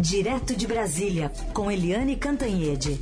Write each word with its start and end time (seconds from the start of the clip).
Direto 0.00 0.54
de 0.54 0.64
Brasília, 0.64 1.28
com 1.52 1.68
Eliane 1.68 2.14
Cantanhede. 2.14 3.00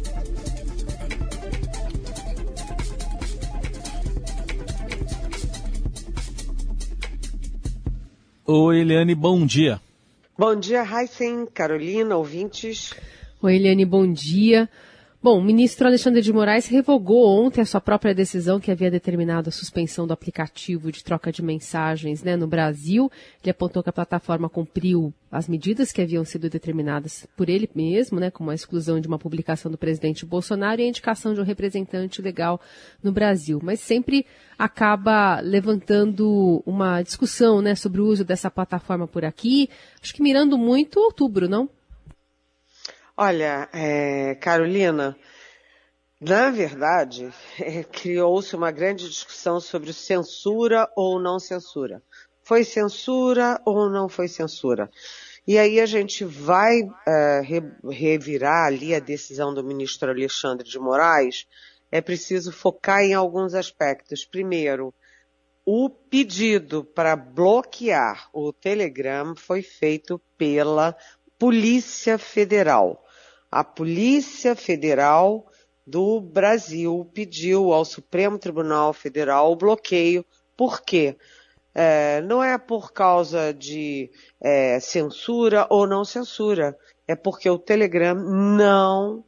Oi, 8.47 8.81
Eliane, 8.81 9.15
bom 9.15 9.45
dia. 9.45 9.79
Bom 10.39 10.57
dia, 10.59 10.83
Heisen, 10.83 11.45
Carolina, 11.45 12.17
ouvintes. 12.17 12.95
Oi, 13.43 13.57
Eliane, 13.57 13.85
bom 13.85 14.11
dia. 14.11 14.67
Bom, 15.27 15.41
o 15.41 15.43
ministro 15.43 15.89
Alexandre 15.89 16.23
de 16.23 16.33
Moraes 16.33 16.69
revogou 16.69 17.27
ontem 17.27 17.61
a 17.61 17.65
sua 17.65 17.81
própria 17.81 18.15
decisão 18.15 18.61
que 18.61 18.71
havia 18.71 18.89
determinado 18.89 19.49
a 19.49 19.53
suspensão 19.53 20.07
do 20.07 20.13
aplicativo 20.13 20.93
de 20.93 21.03
troca 21.03 21.33
de 21.33 21.43
mensagens 21.43 22.23
né, 22.23 22.37
no 22.37 22.47
Brasil. 22.47 23.11
Ele 23.43 23.51
apontou 23.51 23.83
que 23.83 23.89
a 23.89 23.93
plataforma 23.93 24.49
cumpriu 24.49 25.13
as 25.29 25.49
medidas 25.49 25.91
que 25.91 26.01
haviam 26.01 26.25
sido 26.25 26.49
determinadas 26.49 27.27
por 27.37 27.49
ele 27.49 27.69
mesmo, 27.75 28.21
né, 28.21 28.31
como 28.31 28.53
a 28.53 28.55
exclusão 28.55 29.01
de 29.01 29.09
uma 29.09 29.19
publicação 29.19 29.69
do 29.69 29.77
presidente 29.77 30.25
Bolsonaro 30.25 30.81
e 30.81 30.85
a 30.85 30.89
indicação 30.89 31.35
de 31.35 31.41
um 31.41 31.45
representante 31.45 32.23
legal 32.23 32.61
no 33.03 33.11
Brasil. 33.11 33.59
Mas 33.61 33.81
sempre 33.81 34.25
acaba 34.57 35.41
levantando 35.41 36.63
uma 36.65 37.03
discussão 37.03 37.61
né, 37.61 37.75
sobre 37.75 38.01
o 38.01 38.07
uso 38.07 38.25
dessa 38.25 38.49
plataforma 38.49 39.09
por 39.09 39.25
aqui, 39.25 39.69
acho 40.01 40.15
que 40.15 40.23
mirando 40.23 40.57
muito 40.57 41.01
outubro, 41.01 41.49
não? 41.49 41.69
Olha, 43.19 43.67
é, 43.73 44.35
Carolina, 44.35 45.17
na 46.21 46.51
verdade, 46.51 47.33
é, 47.59 47.83
criou-se 47.83 48.55
uma 48.55 48.71
grande 48.71 49.09
discussão 49.09 49.59
sobre 49.59 49.91
censura 49.95 50.87
ou 50.95 51.19
não 51.19 51.39
censura. 51.39 52.03
Foi 52.43 52.63
censura 52.63 53.59
ou 53.65 53.89
não 53.89 54.07
foi 54.07 54.29
censura? 54.29 54.91
E 55.47 55.57
aí 55.57 55.81
a 55.81 55.87
gente 55.87 56.27
vai 56.27 56.83
é, 57.07 57.41
re, 57.43 57.63
revirar 57.91 58.67
ali 58.67 58.95
a 58.95 59.01
decisão 59.01 59.55
do 59.55 59.65
ministro 59.65 60.11
Alexandre 60.11 60.69
de 60.69 60.79
Moraes. 60.79 61.47
É 61.91 62.03
preciso 62.03 62.53
focar 62.53 63.01
em 63.01 63.15
alguns 63.15 63.55
aspectos. 63.55 64.27
Primeiro, 64.27 64.93
o 65.65 65.89
pedido 65.89 66.85
para 66.85 67.17
bloquear 67.17 68.29
o 68.31 68.53
Telegram 68.53 69.35
foi 69.35 69.63
feito 69.63 70.21
pela 70.37 70.95
Polícia 71.39 72.19
Federal 72.19 73.03
a 73.51 73.63
Polícia 73.65 74.55
Federal 74.55 75.47
do 75.87 76.21
Brasil 76.21 77.09
pediu 77.15 77.73
ao 77.73 77.85
Supremo 77.85 78.39
Tribunal 78.39 78.93
Federal 78.93 79.53
o 79.53 79.57
bloqueio. 79.57 80.25
Por 80.57 80.83
quê? 80.83 81.17
É, 81.75 82.23
não 82.23 82.43
é 82.43 82.57
por 82.57 82.93
causa 82.93 83.53
de 83.53 84.11
é, 84.41 84.81
censura 84.81 85.67
ou 85.69 85.87
não 85.87 86.05
censura, 86.05 86.77
é 87.07 87.15
porque 87.15 87.49
o 87.51 87.59
Telegram 87.59 88.15
não 88.15 89.23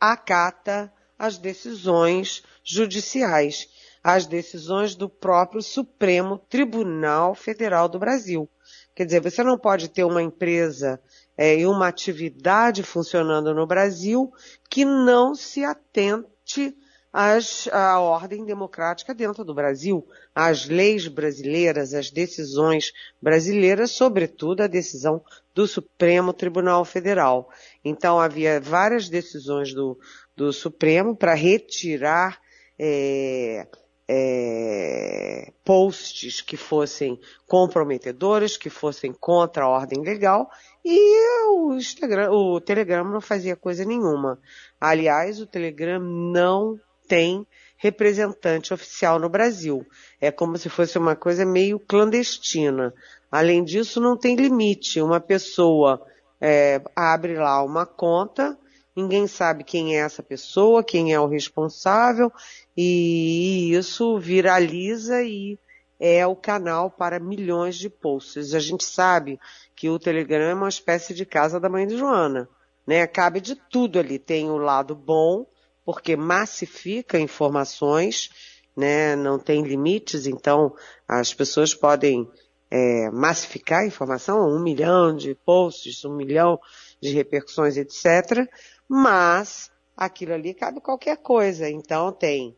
acata 0.00 0.92
as 1.18 1.36
decisões 1.36 2.44
judiciais, 2.62 3.68
as 4.02 4.26
decisões 4.26 4.94
do 4.94 5.08
próprio 5.08 5.60
Supremo 5.60 6.38
Tribunal 6.38 7.34
Federal 7.34 7.88
do 7.88 7.98
Brasil. 7.98 8.48
Quer 8.94 9.04
dizer, 9.04 9.20
você 9.20 9.42
não 9.42 9.58
pode 9.58 9.88
ter 9.88 10.04
uma 10.04 10.22
empresa 10.22 11.00
é, 11.38 11.56
e 11.56 11.66
uma 11.66 11.86
atividade 11.86 12.82
funcionando 12.82 13.54
no 13.54 13.64
Brasil 13.64 14.32
que 14.68 14.84
não 14.84 15.36
se 15.36 15.64
atente 15.64 16.76
às, 17.12 17.68
à 17.68 18.00
ordem 18.00 18.44
democrática 18.44 19.14
dentro 19.14 19.44
do 19.44 19.54
Brasil, 19.54 20.04
às 20.34 20.66
leis 20.66 21.06
brasileiras, 21.06 21.94
às 21.94 22.10
decisões 22.10 22.92
brasileiras, 23.22 23.92
sobretudo 23.92 24.62
a 24.62 24.66
decisão 24.66 25.22
do 25.54 25.66
Supremo 25.68 26.32
Tribunal 26.32 26.84
Federal. 26.84 27.48
Então 27.84 28.18
havia 28.18 28.60
várias 28.60 29.08
decisões 29.08 29.72
do, 29.72 29.96
do 30.36 30.52
Supremo 30.52 31.14
para 31.14 31.34
retirar 31.34 32.40
é, 32.76 33.66
é, 34.08 35.52
posts 35.62 36.40
que 36.40 36.56
fossem 36.56 37.20
comprometedores, 37.46 38.56
que 38.56 38.70
fossem 38.70 39.12
contra 39.12 39.64
a 39.64 39.68
ordem 39.68 40.00
legal, 40.00 40.50
e 40.90 41.50
o, 41.50 41.74
Instagram, 41.74 42.30
o 42.30 42.58
Telegram 42.62 43.04
não 43.04 43.20
fazia 43.20 43.54
coisa 43.54 43.84
nenhuma. 43.84 44.40
Aliás, 44.80 45.38
o 45.38 45.46
Telegram 45.46 46.00
não 46.00 46.80
tem 47.06 47.46
representante 47.76 48.72
oficial 48.72 49.18
no 49.18 49.28
Brasil. 49.28 49.86
É 50.18 50.30
como 50.30 50.56
se 50.56 50.70
fosse 50.70 50.96
uma 50.96 51.14
coisa 51.14 51.44
meio 51.44 51.78
clandestina. 51.78 52.94
Além 53.30 53.62
disso, 53.62 54.00
não 54.00 54.16
tem 54.16 54.34
limite. 54.34 54.98
Uma 55.02 55.20
pessoa 55.20 56.02
é, 56.40 56.80
abre 56.96 57.34
lá 57.34 57.62
uma 57.62 57.84
conta, 57.84 58.58
ninguém 58.96 59.26
sabe 59.26 59.64
quem 59.64 59.94
é 59.94 60.00
essa 60.00 60.22
pessoa, 60.22 60.82
quem 60.82 61.12
é 61.12 61.20
o 61.20 61.26
responsável, 61.26 62.32
e 62.74 63.74
isso 63.74 64.18
viraliza 64.18 65.22
e 65.22 65.58
é 65.98 66.26
o 66.26 66.36
canal 66.36 66.90
para 66.90 67.18
milhões 67.18 67.76
de 67.76 67.90
posts. 67.90 68.54
A 68.54 68.60
gente 68.60 68.84
sabe 68.84 69.38
que 69.74 69.88
o 69.88 69.98
Telegram 69.98 70.44
é 70.44 70.54
uma 70.54 70.68
espécie 70.68 71.12
de 71.12 71.26
casa 71.26 71.58
da 71.58 71.68
mãe 71.68 71.86
de 71.86 71.96
Joana, 71.96 72.48
né? 72.86 73.06
Cabe 73.06 73.40
de 73.40 73.54
tudo 73.54 73.98
ali. 73.98 74.18
Tem 74.18 74.48
o 74.48 74.56
lado 74.56 74.94
bom, 74.94 75.46
porque 75.84 76.16
massifica 76.16 77.18
informações, 77.18 78.30
né? 78.76 79.16
Não 79.16 79.38
tem 79.38 79.62
limites, 79.62 80.26
então 80.26 80.74
as 81.06 81.34
pessoas 81.34 81.74
podem 81.74 82.30
é, 82.70 83.10
massificar 83.10 83.80
a 83.80 83.86
informação, 83.86 84.48
um 84.48 84.62
milhão 84.62 85.16
de 85.16 85.34
posts, 85.34 86.04
um 86.04 86.14
milhão 86.14 86.60
de 87.00 87.10
repercussões, 87.10 87.76
etc. 87.76 88.48
Mas 88.88 89.70
aquilo 89.96 90.34
ali 90.34 90.54
cabe 90.54 90.80
qualquer 90.80 91.16
coisa. 91.16 91.68
Então 91.68 92.12
tem 92.12 92.56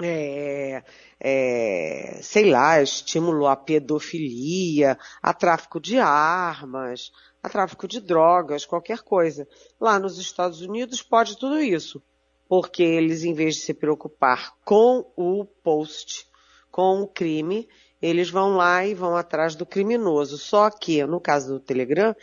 é, 0.00 0.82
é, 1.20 2.20
sei 2.22 2.50
lá, 2.50 2.80
estímulo 2.82 3.46
à 3.46 3.56
pedofilia, 3.56 4.98
a 5.22 5.34
tráfico 5.34 5.80
de 5.80 5.98
armas, 5.98 7.12
a 7.42 7.48
tráfico 7.48 7.86
de 7.86 8.00
drogas, 8.00 8.64
qualquer 8.64 9.00
coisa. 9.00 9.46
Lá 9.80 9.98
nos 9.98 10.18
Estados 10.18 10.60
Unidos 10.60 11.02
pode 11.02 11.36
tudo 11.36 11.60
isso, 11.60 12.02
porque 12.48 12.82
eles, 12.82 13.24
em 13.24 13.34
vez 13.34 13.56
de 13.56 13.62
se 13.62 13.74
preocupar 13.74 14.54
com 14.64 15.10
o 15.16 15.44
post, 15.44 16.26
com 16.70 17.02
o 17.02 17.08
crime, 17.08 17.68
eles 18.00 18.30
vão 18.30 18.56
lá 18.56 18.84
e 18.86 18.94
vão 18.94 19.16
atrás 19.16 19.54
do 19.54 19.66
criminoso. 19.66 20.38
Só 20.38 20.70
que, 20.70 21.04
no 21.04 21.20
caso 21.20 21.54
do 21.54 21.60
Telegram, 21.60 22.14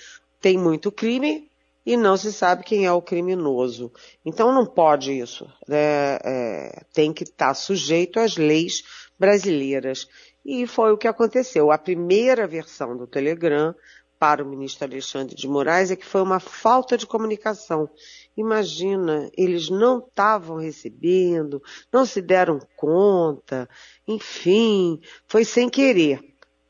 tem 0.42 0.58
muito 0.58 0.92
crime, 0.92 1.49
e 1.90 1.98
não 1.98 2.16
se 2.16 2.32
sabe 2.32 2.64
quem 2.64 2.86
é 2.86 2.92
o 2.92 3.02
criminoso. 3.02 3.92
Então 4.24 4.54
não 4.54 4.64
pode 4.64 5.12
isso. 5.12 5.52
Né? 5.68 6.18
É, 6.24 6.86
tem 6.94 7.12
que 7.12 7.24
estar 7.24 7.56
sujeito 7.56 8.20
às 8.20 8.38
leis 8.38 8.84
brasileiras. 9.18 10.08
E 10.46 10.68
foi 10.68 10.92
o 10.92 10.98
que 11.00 11.08
aconteceu. 11.08 11.72
A 11.72 11.80
primeira 11.80 12.46
versão 12.46 12.96
do 12.96 13.08
Telegram 13.08 13.74
para 14.20 14.44
o 14.44 14.48
ministro 14.48 14.86
Alexandre 14.86 15.36
de 15.36 15.48
Moraes 15.48 15.90
é 15.90 15.96
que 15.96 16.06
foi 16.06 16.22
uma 16.22 16.40
falta 16.40 16.96
de 16.96 17.08
comunicação. 17.08 17.90
Imagina, 18.38 19.28
eles 19.36 19.68
não 19.72 19.98
estavam 19.98 20.58
recebendo, 20.58 21.60
não 21.92 22.06
se 22.06 22.22
deram 22.22 22.60
conta, 22.78 23.68
enfim, 24.08 25.02
foi 25.28 25.44
sem 25.44 25.68
querer. 25.68 26.20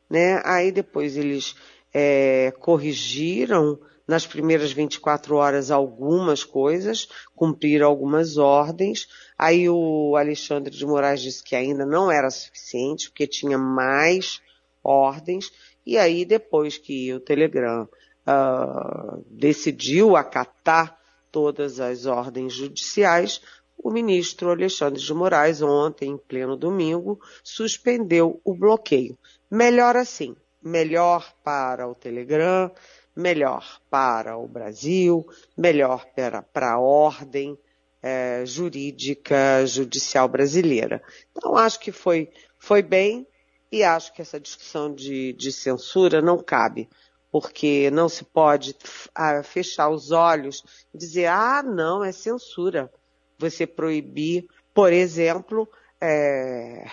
Né? 0.09 0.41
Aí 0.45 0.71
depois 0.71 1.17
eles 1.17 1.57
é, 1.93 2.53
corrigiram 2.61 3.77
nas 4.09 4.25
primeiras 4.25 4.71
24 4.71 5.35
horas 5.35 5.69
algumas 5.69 6.43
coisas, 6.43 7.07
cumprir 7.35 7.83
algumas 7.83 8.37
ordens. 8.37 9.07
Aí 9.37 9.69
o 9.69 10.15
Alexandre 10.15 10.75
de 10.75 10.83
Moraes 10.83 11.21
disse 11.21 11.43
que 11.43 11.55
ainda 11.55 11.85
não 11.85 12.11
era 12.11 12.31
suficiente, 12.31 13.11
porque 13.11 13.27
tinha 13.27 13.55
mais 13.55 14.41
ordens. 14.83 15.51
E 15.85 15.95
aí, 15.95 16.25
depois 16.25 16.75
que 16.75 17.13
o 17.13 17.19
Telegram 17.19 17.87
uh, 18.25 19.23
decidiu 19.29 20.15
acatar 20.15 20.97
todas 21.31 21.79
as 21.79 22.07
ordens 22.07 22.53
judiciais, 22.53 23.39
o 23.77 23.91
ministro 23.91 24.49
Alexandre 24.49 24.99
de 24.99 25.13
Moraes, 25.13 25.61
ontem, 25.61 26.09
em 26.09 26.17
pleno 26.17 26.57
domingo, 26.57 27.19
suspendeu 27.43 28.41
o 28.43 28.55
bloqueio. 28.55 29.15
Melhor 29.51 29.95
assim, 29.95 30.35
melhor 30.63 31.31
para 31.43 31.87
o 31.87 31.93
Telegram, 31.93 32.71
melhor 33.19 33.79
para 33.89 34.37
o 34.37 34.47
Brasil, 34.47 35.27
melhor 35.57 36.05
para, 36.15 36.41
para 36.41 36.73
a 36.73 36.79
ordem 36.79 37.57
é, 38.01 38.43
jurídica 38.45 39.65
judicial 39.65 40.27
brasileira. 40.27 41.01
Então 41.31 41.57
acho 41.57 41.79
que 41.79 41.91
foi, 41.91 42.31
foi 42.57 42.81
bem 42.81 43.27
e 43.71 43.83
acho 43.83 44.13
que 44.13 44.21
essa 44.21 44.39
discussão 44.39 44.93
de, 44.93 45.33
de 45.33 45.51
censura 45.51 46.21
não 46.21 46.41
cabe, 46.41 46.89
porque 47.31 47.91
não 47.91 48.09
se 48.09 48.23
pode 48.23 48.75
ah, 49.13 49.43
fechar 49.43 49.89
os 49.89 50.11
olhos 50.11 50.63
e 50.93 50.97
dizer, 50.97 51.27
ah, 51.27 51.61
não, 51.61 52.03
é 52.03 52.11
censura. 52.11 52.91
Você 53.37 53.67
proibir, 53.67 54.47
por 54.73 54.91
exemplo, 54.91 55.69
é, 56.01 56.85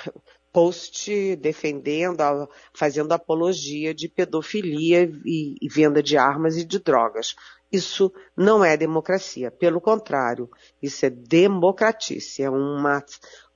post 0.56 1.36
defendendo, 1.36 2.48
fazendo 2.72 3.12
apologia 3.12 3.94
de 3.94 4.08
pedofilia 4.08 5.02
e, 5.22 5.54
e 5.60 5.68
venda 5.68 6.02
de 6.02 6.16
armas 6.16 6.56
e 6.56 6.64
de 6.64 6.78
drogas. 6.78 7.34
Isso 7.70 8.10
não 8.34 8.64
é 8.64 8.74
democracia, 8.74 9.50
pelo 9.50 9.82
contrário, 9.82 10.48
isso 10.82 11.04
é 11.04 11.10
democratice, 11.10 12.42
é 12.42 12.48
uma, 12.48 13.04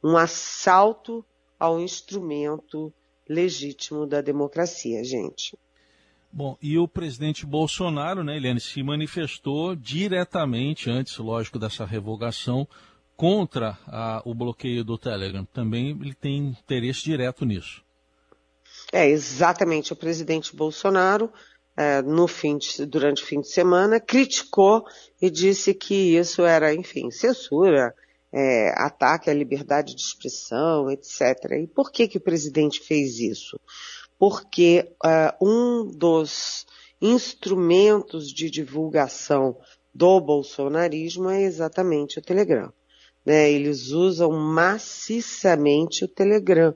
um 0.04 0.14
assalto 0.14 1.24
ao 1.58 1.80
instrumento 1.80 2.92
legítimo 3.26 4.06
da 4.06 4.20
democracia, 4.20 5.02
gente. 5.02 5.56
Bom, 6.30 6.58
e 6.60 6.76
o 6.76 6.86
presidente 6.86 7.46
Bolsonaro, 7.46 8.22
né, 8.22 8.36
Eliane, 8.36 8.60
se 8.60 8.82
manifestou 8.82 9.74
diretamente, 9.74 10.90
antes, 10.90 11.16
lógico, 11.16 11.58
dessa 11.58 11.86
revogação, 11.86 12.68
contra 13.20 13.78
a, 13.86 14.22
o 14.24 14.34
bloqueio 14.34 14.82
do 14.82 14.96
Telegram. 14.96 15.44
Também 15.52 15.90
ele 15.90 16.14
tem 16.14 16.38
interesse 16.38 17.04
direto 17.04 17.44
nisso. 17.44 17.84
É, 18.90 19.06
exatamente. 19.06 19.92
O 19.92 19.96
presidente 19.96 20.56
Bolsonaro, 20.56 21.30
é, 21.76 22.00
no 22.00 22.26
fim 22.26 22.56
de, 22.56 22.86
durante 22.86 23.22
o 23.22 23.26
fim 23.26 23.42
de 23.42 23.48
semana, 23.48 24.00
criticou 24.00 24.86
e 25.20 25.28
disse 25.28 25.74
que 25.74 26.16
isso 26.16 26.46
era, 26.46 26.74
enfim, 26.74 27.10
censura, 27.10 27.94
é, 28.32 28.72
ataque 28.74 29.28
à 29.28 29.34
liberdade 29.34 29.94
de 29.94 30.00
expressão, 30.00 30.90
etc. 30.90 31.60
E 31.62 31.66
por 31.66 31.92
que, 31.92 32.08
que 32.08 32.16
o 32.16 32.22
presidente 32.22 32.80
fez 32.80 33.18
isso? 33.18 33.60
Porque 34.18 34.94
uh, 35.04 35.46
um 35.46 35.90
dos 35.90 36.64
instrumentos 37.02 38.32
de 38.32 38.48
divulgação 38.48 39.58
do 39.94 40.18
bolsonarismo 40.22 41.28
é 41.28 41.42
exatamente 41.42 42.18
o 42.18 42.22
Telegram. 42.22 42.72
Né? 43.30 43.52
Eles 43.52 43.92
usam 43.92 44.32
maciçamente 44.32 46.04
o 46.04 46.08
Telegram 46.08 46.74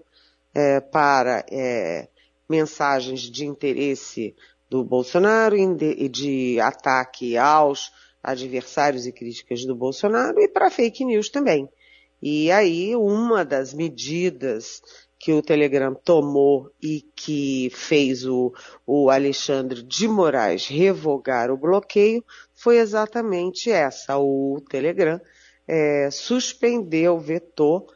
é, 0.54 0.78
para 0.78 1.44
é, 1.50 2.06
mensagens 2.48 3.22
de 3.22 3.44
interesse 3.44 4.36
do 4.70 4.84
Bolsonaro 4.84 5.56
e 5.56 6.08
de 6.08 6.60
ataque 6.60 7.36
aos 7.36 7.90
adversários 8.22 9.04
e 9.04 9.10
críticas 9.10 9.64
do 9.64 9.74
Bolsonaro 9.74 10.40
e 10.40 10.46
para 10.46 10.70
fake 10.70 11.04
news 11.04 11.28
também. 11.28 11.68
E 12.22 12.52
aí 12.52 12.94
uma 12.94 13.44
das 13.44 13.74
medidas 13.74 14.80
que 15.18 15.32
o 15.32 15.42
Telegram 15.42 15.92
tomou 15.92 16.70
e 16.80 17.04
que 17.16 17.68
fez 17.74 18.24
o, 18.24 18.52
o 18.86 19.10
Alexandre 19.10 19.82
de 19.82 20.06
Moraes 20.06 20.68
revogar 20.68 21.50
o 21.50 21.56
bloqueio 21.56 22.24
foi 22.54 22.78
exatamente 22.78 23.72
essa. 23.72 24.16
O 24.18 24.62
Telegram 24.70 25.20
é, 25.66 26.10
suspendeu, 26.10 27.18
vetou 27.18 27.88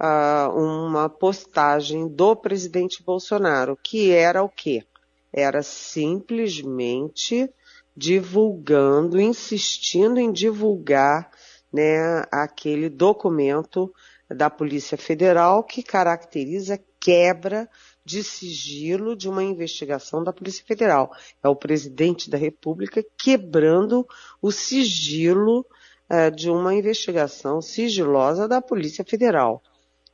uh, 0.00 0.50
uma 0.56 1.08
postagem 1.08 2.08
do 2.08 2.36
presidente 2.36 3.02
Bolsonaro, 3.02 3.78
que 3.82 4.10
era 4.10 4.42
o 4.42 4.48
quê? 4.48 4.84
Era 5.32 5.62
simplesmente 5.62 7.50
divulgando, 7.96 9.20
insistindo 9.20 10.20
em 10.20 10.30
divulgar 10.30 11.30
né, 11.72 12.24
aquele 12.30 12.88
documento 12.88 13.92
da 14.28 14.50
Polícia 14.50 14.98
Federal 14.98 15.62
que 15.64 15.82
caracteriza 15.82 16.80
quebra 17.00 17.68
de 18.04 18.22
sigilo 18.22 19.16
de 19.16 19.28
uma 19.28 19.42
investigação 19.42 20.22
da 20.22 20.32
Polícia 20.32 20.64
Federal. 20.64 21.10
É 21.42 21.48
o 21.48 21.56
presidente 21.56 22.28
da 22.28 22.36
República 22.36 23.04
quebrando 23.18 24.06
o 24.40 24.52
sigilo 24.52 25.66
é, 26.08 26.30
de 26.30 26.50
uma 26.50 26.74
investigação 26.74 27.60
sigilosa 27.60 28.46
da 28.46 28.60
Polícia 28.60 29.04
Federal. 29.04 29.62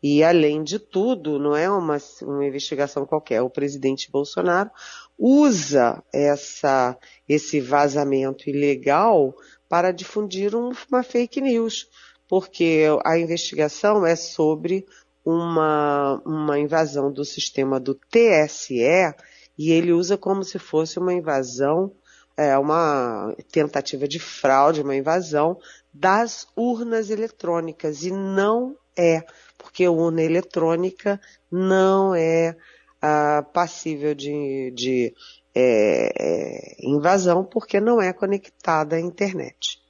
E, 0.02 0.24
além 0.24 0.64
de 0.64 0.80
tudo, 0.80 1.38
não 1.38 1.54
é 1.54 1.70
uma, 1.70 1.96
uma 2.22 2.44
investigação 2.44 3.06
qualquer. 3.06 3.40
O 3.40 3.50
presidente 3.50 4.10
Bolsonaro 4.10 4.68
usa 5.16 6.02
essa, 6.12 6.98
esse 7.28 7.60
vazamento 7.60 8.50
ilegal 8.50 9.32
para 9.68 9.92
difundir 9.92 10.56
um, 10.56 10.72
uma 10.90 11.04
fake 11.04 11.40
news, 11.40 11.88
porque 12.28 12.84
a 13.04 13.16
investigação 13.16 14.04
é 14.04 14.16
sobre 14.16 14.84
uma, 15.24 16.20
uma 16.26 16.58
invasão 16.58 17.12
do 17.12 17.24
sistema 17.24 17.78
do 17.78 17.94
TSE 17.94 19.14
e 19.56 19.70
ele 19.70 19.92
usa 19.92 20.18
como 20.18 20.42
se 20.42 20.58
fosse 20.58 20.98
uma 20.98 21.12
invasão, 21.12 21.92
é, 22.36 22.58
uma 22.58 23.34
tentativa 23.52 24.08
de 24.08 24.18
fraude, 24.18 24.82
uma 24.82 24.96
invasão 24.96 25.58
das 25.92 26.46
urnas 26.56 27.10
eletrônicas 27.10 28.02
e 28.04 28.10
não 28.10 28.76
é, 28.96 29.22
porque 29.58 29.86
urna 29.86 30.22
eletrônica 30.22 31.20
não 31.50 32.14
é 32.14 32.56
ah, 33.00 33.44
passível 33.52 34.14
de, 34.14 34.72
de 34.74 35.14
é, 35.54 36.12
é, 36.18 36.76
invasão 36.80 37.44
porque 37.44 37.80
não 37.80 38.00
é 38.00 38.12
conectada 38.12 38.96
à 38.96 39.00
internet. 39.00 39.80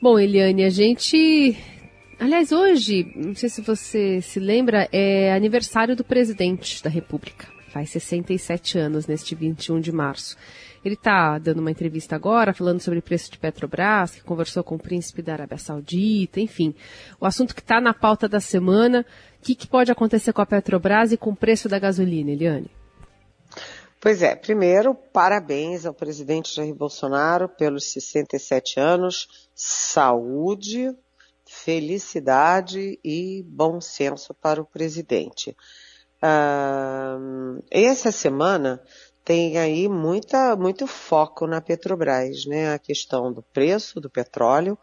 Bom, 0.00 0.18
Eliane, 0.18 0.64
a 0.64 0.70
gente. 0.70 1.56
Aliás, 2.18 2.52
hoje, 2.52 3.10
não 3.16 3.34
sei 3.34 3.48
se 3.48 3.60
você 3.60 4.20
se 4.20 4.38
lembra, 4.38 4.88
é 4.92 5.32
aniversário 5.32 5.96
do 5.96 6.04
presidente 6.04 6.82
da 6.82 6.90
República. 6.90 7.53
Faz 7.74 7.90
67 7.90 8.78
anos 8.78 9.08
neste 9.08 9.34
21 9.34 9.80
de 9.80 9.90
março. 9.90 10.36
Ele 10.84 10.94
está 10.94 11.36
dando 11.40 11.58
uma 11.58 11.72
entrevista 11.72 12.14
agora, 12.14 12.54
falando 12.54 12.78
sobre 12.78 13.00
o 13.00 13.02
preço 13.02 13.32
de 13.32 13.36
Petrobras, 13.36 14.12
que 14.12 14.22
conversou 14.22 14.62
com 14.62 14.76
o 14.76 14.78
príncipe 14.78 15.20
da 15.20 15.32
Arábia 15.32 15.58
Saudita, 15.58 16.38
enfim. 16.38 16.72
O 17.20 17.26
assunto 17.26 17.52
que 17.52 17.60
está 17.60 17.80
na 17.80 17.92
pauta 17.92 18.28
da 18.28 18.38
semana, 18.38 19.04
o 19.40 19.44
que, 19.44 19.56
que 19.56 19.66
pode 19.66 19.90
acontecer 19.90 20.32
com 20.32 20.40
a 20.40 20.46
Petrobras 20.46 21.10
e 21.10 21.16
com 21.16 21.30
o 21.30 21.36
preço 21.36 21.68
da 21.68 21.80
gasolina, 21.80 22.30
Eliane? 22.30 22.70
Pois 24.00 24.22
é, 24.22 24.36
primeiro, 24.36 24.94
parabéns 24.94 25.84
ao 25.84 25.92
presidente 25.92 26.54
Jair 26.54 26.76
Bolsonaro 26.76 27.48
pelos 27.48 27.90
67 27.90 28.78
anos, 28.78 29.48
saúde, 29.52 30.94
felicidade 31.44 33.00
e 33.02 33.42
bom 33.48 33.80
senso 33.80 34.32
para 34.32 34.62
o 34.62 34.64
presidente. 34.64 35.56
Uh, 36.24 37.62
essa 37.70 38.10
semana 38.10 38.82
tem 39.22 39.58
aí 39.58 39.88
muita, 39.88 40.56
muito 40.56 40.86
foco 40.86 41.46
na 41.46 41.60
Petrobras, 41.60 42.46
né? 42.46 42.72
A 42.72 42.78
questão 42.78 43.30
do 43.30 43.42
preço 43.42 44.00
do 44.00 44.08
petróleo, 44.08 44.78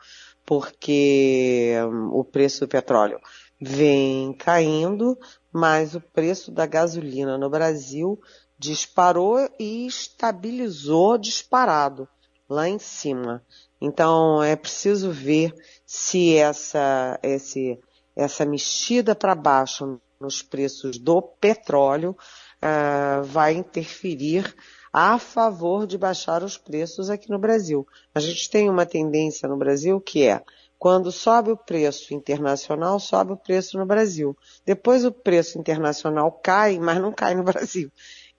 porque 0.45 1.73
hum, 1.87 2.09
o 2.13 2.23
preço 2.23 2.59
do 2.61 2.67
petróleo 2.67 3.19
vem 3.59 4.33
caindo, 4.33 5.17
mas 5.51 5.95
o 5.95 6.01
preço 6.01 6.51
da 6.51 6.67
gasolina 6.67 7.39
no 7.39 7.49
Brasil 7.49 8.19
disparou 8.57 9.49
e 9.59 9.87
estabilizou 9.87 11.17
disparado 11.17 12.07
lá 12.47 12.69
em 12.69 12.77
cima. 12.77 13.43
Então 13.79 14.43
é 14.43 14.55
preciso 14.55 15.09
ver 15.09 15.55
se 15.87 16.35
essa, 16.35 17.19
esse, 17.23 17.79
essa 18.15 18.45
mexida 18.45 19.15
para 19.15 19.33
baixo 19.33 19.99
nos 20.21 20.41
preços 20.41 20.97
do 20.97 21.21
petróleo 21.21 22.11
uh, 22.11 23.23
vai 23.23 23.53
interferir 23.53 24.55
a 24.93 25.17
favor 25.17 25.87
de 25.87 25.97
baixar 25.97 26.43
os 26.43 26.57
preços 26.57 27.09
aqui 27.09 27.29
no 27.29 27.39
Brasil. 27.39 27.87
A 28.13 28.19
gente 28.19 28.49
tem 28.49 28.69
uma 28.69 28.85
tendência 28.85 29.47
no 29.47 29.57
Brasil 29.57 29.99
que 29.99 30.27
é 30.27 30.43
quando 30.81 31.11
sobe 31.11 31.51
o 31.51 31.57
preço 31.57 32.11
internacional, 32.11 32.99
sobe 32.99 33.33
o 33.33 33.37
preço 33.37 33.77
no 33.77 33.85
Brasil. 33.85 34.35
Depois 34.65 35.05
o 35.05 35.11
preço 35.11 35.59
internacional 35.59 36.31
cai, 36.31 36.79
mas 36.79 36.99
não 36.99 37.11
cai 37.11 37.35
no 37.35 37.43
Brasil. 37.45 37.91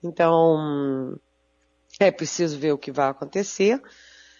Então, 0.03 1.17
é 1.99 2.11
preciso 2.11 2.59
ver 2.59 2.73
o 2.73 2.77
que 2.77 2.91
vai 2.91 3.07
acontecer. 3.07 3.81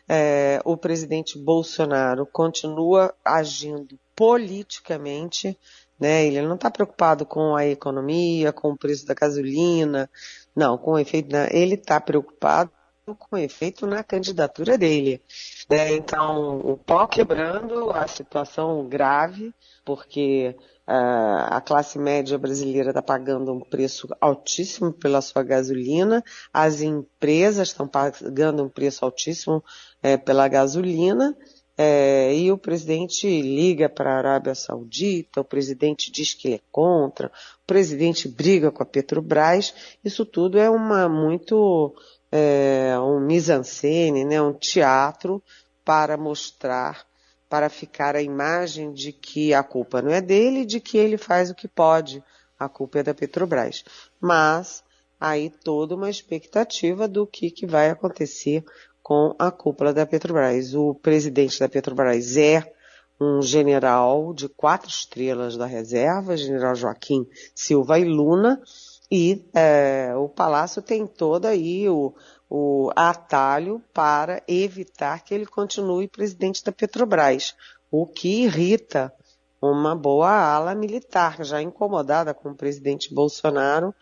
É, 0.05 0.59
o 0.65 0.75
presidente 0.75 1.39
Bolsonaro 1.39 2.25
continua 2.25 3.15
agindo 3.23 3.97
politicamente 4.13 5.57
né? 5.99 6.25
Ele 6.25 6.41
não 6.41 6.55
está 6.55 6.69
preocupado 6.69 7.25
com 7.25 7.55
a 7.55 7.65
economia, 7.65 8.51
com 8.51 8.71
o 8.71 8.77
preço 8.77 9.05
da 9.05 9.13
gasolina, 9.13 10.09
não, 10.55 10.77
com 10.77 10.91
o 10.91 10.99
efeito, 10.99 11.29
da... 11.29 11.47
ele 11.51 11.75
está 11.75 11.99
preocupado 11.99 12.71
com 13.19 13.37
efeito 13.37 13.85
na 13.85 14.01
candidatura 14.03 14.77
dele. 14.77 15.21
Né? 15.69 15.93
Então, 15.93 16.59
o 16.59 16.77
pau 16.77 17.07
quebrando, 17.07 17.91
a 17.91 18.07
situação 18.07 18.87
grave, 18.87 19.53
porque 19.83 20.55
uh, 20.87 21.47
a 21.49 21.59
classe 21.59 21.99
média 21.99 22.37
brasileira 22.37 22.89
está 22.89 23.01
pagando 23.01 23.51
um 23.51 23.59
preço 23.59 24.07
altíssimo 24.21 24.93
pela 24.93 25.21
sua 25.21 25.43
gasolina, 25.43 26.23
as 26.53 26.81
empresas 26.81 27.69
estão 27.69 27.87
pagando 27.87 28.63
um 28.63 28.69
preço 28.69 29.03
altíssimo 29.03 29.57
uh, 29.57 30.23
pela 30.23 30.47
gasolina, 30.47 31.35
é, 31.77 32.35
e 32.35 32.51
o 32.51 32.57
presidente 32.57 33.27
liga 33.41 33.89
para 33.89 34.13
a 34.13 34.17
Arábia 34.17 34.53
Saudita, 34.53 35.41
o 35.41 35.45
presidente 35.45 36.11
diz 36.11 36.33
que 36.33 36.47
ele 36.47 36.55
é 36.55 36.61
contra, 36.71 37.27
o 37.27 37.65
presidente 37.65 38.27
briga 38.27 38.71
com 38.71 38.83
a 38.83 38.85
Petrobras, 38.85 39.73
isso 40.03 40.25
tudo 40.25 40.59
é 40.59 40.69
uma 40.69 41.09
muito 41.09 41.95
é, 42.31 42.95
um 42.99 43.19
mise-en-scène, 43.19 44.23
né, 44.23 44.41
um 44.41 44.53
teatro 44.53 45.41
para 45.83 46.15
mostrar, 46.15 47.05
para 47.49 47.69
ficar 47.69 48.15
a 48.15 48.21
imagem 48.21 48.93
de 48.93 49.11
que 49.11 49.53
a 49.53 49.63
culpa 49.63 50.01
não 50.01 50.11
é 50.11 50.21
dele, 50.21 50.65
de 50.65 50.79
que 50.79 50.97
ele 50.97 51.17
faz 51.17 51.49
o 51.49 51.55
que 51.55 51.67
pode 51.67 52.23
a 52.57 52.69
culpa 52.69 52.99
é 52.99 53.03
da 53.03 53.13
Petrobras. 53.13 53.83
Mas 54.19 54.83
aí 55.19 55.49
toda 55.49 55.95
uma 55.95 56.09
expectativa 56.09 57.07
do 57.07 57.25
que, 57.25 57.49
que 57.49 57.65
vai 57.65 57.89
acontecer 57.89 58.63
com 59.03 59.35
a 59.37 59.51
cúpula 59.51 59.93
da 59.93 60.05
Petrobras. 60.05 60.73
O 60.73 60.95
presidente 60.95 61.59
da 61.59 61.67
Petrobras 61.67 62.37
é 62.37 62.73
um 63.19 63.41
general 63.41 64.33
de 64.33 64.49
quatro 64.49 64.89
estrelas 64.89 65.57
da 65.57 65.65
reserva, 65.65 66.37
general 66.37 66.73
Joaquim 66.73 67.27
Silva 67.53 67.99
e 67.99 68.05
Luna, 68.05 68.61
e 69.11 69.45
é, 69.53 70.13
o 70.15 70.27
Palácio 70.27 70.81
tem 70.81 71.05
todo 71.05 71.45
aí 71.45 71.87
o, 71.87 72.15
o 72.49 72.89
atalho 72.95 73.81
para 73.93 74.41
evitar 74.47 75.23
que 75.23 75.33
ele 75.33 75.45
continue 75.45 76.07
presidente 76.07 76.63
da 76.63 76.71
Petrobras, 76.71 77.53
o 77.91 78.07
que 78.07 78.43
irrita 78.43 79.13
uma 79.61 79.95
boa 79.95 80.29
ala 80.29 80.75
militar, 80.75 81.43
já 81.43 81.61
incomodada 81.61 82.33
com 82.33 82.49
o 82.49 82.55
presidente 82.55 83.13
Bolsonaro, 83.13 83.93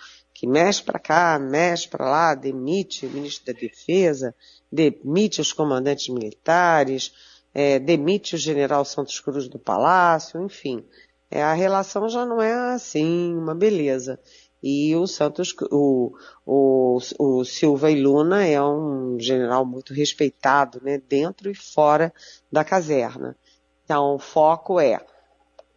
que 0.42 0.48
mexe 0.48 0.82
para 0.82 0.98
cá, 0.98 1.38
mexe 1.38 1.88
para 1.88 2.10
lá, 2.10 2.34
demite 2.34 3.06
o 3.06 3.10
ministro 3.12 3.54
da 3.54 3.60
Defesa, 3.60 4.34
demite 4.72 5.40
os 5.40 5.54
comandantes 5.54 6.10
militares, 6.10 7.14
é, 7.54 7.78
demite 7.78 8.34
o 8.34 8.40
general 8.40 8.84
Santos 8.84 9.20
Cruz 9.20 9.48
do 9.48 9.60
Palácio, 9.60 10.42
enfim. 10.42 10.84
É, 11.30 11.44
a 11.44 11.54
relação 11.54 12.10
já 12.10 12.26
não 12.26 12.42
é 12.42 12.74
assim, 12.74 13.36
uma 13.36 13.54
beleza. 13.54 14.20
E 14.64 14.96
o 14.96 15.06
Santos, 15.06 15.54
o, 15.70 16.12
o, 16.44 16.98
o 17.20 17.46
Silva 17.46 17.92
e 17.92 18.02
Luna 18.02 18.44
é 18.44 18.60
um 18.60 19.20
general 19.20 19.64
muito 19.64 19.94
respeitado, 19.94 20.82
né, 20.84 20.98
dentro 21.08 21.52
e 21.52 21.54
fora 21.54 22.12
da 22.52 22.64
caserna. 22.64 23.38
Então, 23.86 24.16
o 24.16 24.20
foco 24.20 24.80
é 24.80 24.98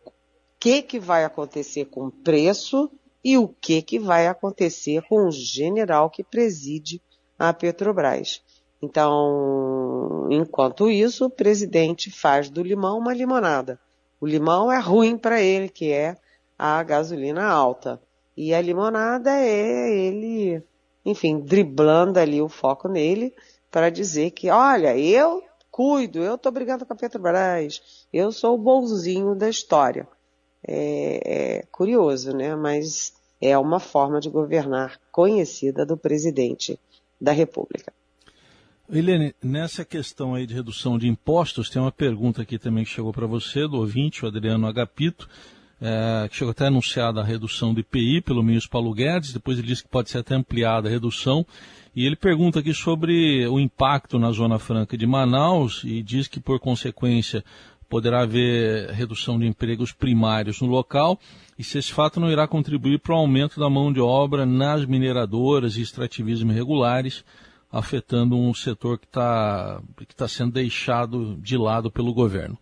o 0.07 0.11
que, 0.59 0.81
que 0.81 0.99
vai 0.99 1.23
acontecer 1.23 1.85
com 1.85 2.07
o 2.07 2.11
preço 2.11 2.91
e 3.25 3.39
o 3.39 3.49
que, 3.49 3.81
que 3.81 3.99
vai 3.99 4.27
acontecer 4.27 5.03
com 5.09 5.27
o 5.27 5.33
general 5.33 6.11
que 6.11 6.23
preside 6.23 7.01
a 7.39 7.53
Petrobras. 7.53 8.43
Então, 8.83 10.29
enquanto 10.31 10.91
isso, 10.91 11.25
o 11.25 11.31
presidente 11.31 12.11
faz 12.11 12.51
do 12.51 12.63
limão 12.63 12.99
uma 12.99 13.15
limonada. 13.15 13.81
O 14.21 14.27
limão 14.27 14.71
é 14.71 14.79
ruim 14.79 15.17
para 15.17 15.41
ele, 15.41 15.71
que 15.71 15.91
é 15.91 16.17
a 16.59 16.83
gasolina 16.83 17.47
alta. 17.47 18.01
E 18.37 18.53
a 18.53 18.61
limonada 18.61 19.31
é 19.31 19.91
ele, 19.91 20.63
enfim, 21.05 21.41
driblando 21.41 22.19
ali 22.19 22.43
o 22.43 22.49
foco 22.49 22.89
nele 22.89 23.35
para 23.71 23.91
dizer 23.91 24.33
que, 24.33 24.51
olha, 24.51 24.97
eu 24.99 25.43
cuido, 25.71 26.23
eu 26.23 26.37
tô 26.37 26.51
brigando 26.51 26.85
com 26.85 26.93
a 26.93 26.97
Petrobras, 26.97 28.07
eu 28.13 28.31
sou 28.31 28.55
o 28.55 28.59
bonzinho 28.59 29.35
da 29.35 29.49
história. 29.49 30.07
É, 30.67 31.59
é 31.59 31.63
curioso, 31.71 32.33
né? 32.33 32.55
Mas 32.55 33.15
é 33.41 33.57
uma 33.59 33.79
forma 33.79 34.21
de 34.21 34.31
governar 34.31 34.99
conhecida 35.13 35.85
do 35.85 35.97
presidente 35.97 36.79
da 37.21 37.33
República. 37.33 37.93
Helene, 38.91 39.35
nessa 39.43 39.85
questão 39.85 40.35
aí 40.35 40.47
de 40.47 40.55
redução 40.55 40.99
de 40.99 41.09
impostos, 41.09 41.71
tem 41.71 41.81
uma 41.81 41.93
pergunta 41.93 42.43
aqui 42.43 42.59
também 42.59 42.85
que 42.85 42.91
chegou 42.91 43.13
para 43.13 43.27
você, 43.27 43.67
do 43.67 43.79
ouvinte, 43.79 44.25
o 44.25 44.29
Adriano 44.29 44.67
Agapito, 44.67 45.29
é, 45.81 46.29
que 46.29 46.37
chegou 46.37 46.51
até 46.51 46.67
anunciada 46.67 47.21
a 47.21 47.25
redução 47.25 47.73
do 47.73 47.81
IPI 47.81 48.21
pelo 48.21 48.43
ministro 48.43 48.71
Paulo 48.71 48.93
Guedes, 48.93 49.33
depois 49.33 49.59
ele 49.59 49.67
disse 49.67 49.83
que 49.83 49.89
pode 49.89 50.11
ser 50.11 50.19
até 50.19 50.35
ampliada 50.35 50.89
a 50.89 50.91
redução, 50.91 51.47
e 51.97 52.05
ele 52.05 52.17
pergunta 52.17 52.59
aqui 52.59 52.75
sobre 52.75 53.47
o 53.47 53.59
impacto 53.59 54.19
na 54.19 54.31
Zona 54.33 54.59
Franca 54.59 54.99
de 54.99 55.07
Manaus 55.07 55.83
e 55.85 56.03
diz 56.03 56.29
que, 56.29 56.41
por 56.41 56.61
consequência, 56.61 57.45
poderá 57.85 58.23
haver 58.23 58.91
redução 58.91 59.39
de 59.39 59.47
empregos 59.47 59.93
primários 59.93 60.61
no 60.61 60.69
local 60.69 61.19
e 61.59 61.63
se 61.63 61.79
esse 61.79 61.93
fato 61.93 62.19
não 62.19 62.31
irá 62.31 62.49
contribuir 62.49 62.99
para 62.99 63.15
o 63.15 63.19
aumento 63.19 63.61
da 63.61 63.71
mão 63.71 63.93
de 63.93 64.01
obra 64.01 64.45
nas 64.45 64.85
mineradoras 64.85 65.77
e 65.77 65.83
extrativismo 65.83 66.51
irregulares, 66.51 67.25
afetando 67.71 68.37
um 68.37 68.53
setor 68.53 68.99
que 68.99 69.07
está 69.07 69.81
que 69.97 70.15
tá 70.15 70.27
sendo 70.27 70.53
deixado 70.53 71.37
de 71.37 71.57
lado 71.57 71.91
pelo 71.91 72.13
governo. 72.13 72.59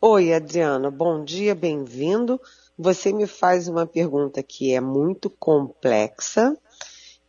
Oi, 0.00 0.32
Adriana, 0.32 0.90
bom 0.90 1.24
dia, 1.24 1.54
bem-vindo. 1.54 2.40
Você 2.78 3.12
me 3.12 3.26
faz 3.26 3.68
uma 3.68 3.86
pergunta 3.86 4.42
que 4.42 4.72
é 4.72 4.80
muito 4.80 5.30
complexa, 5.30 6.56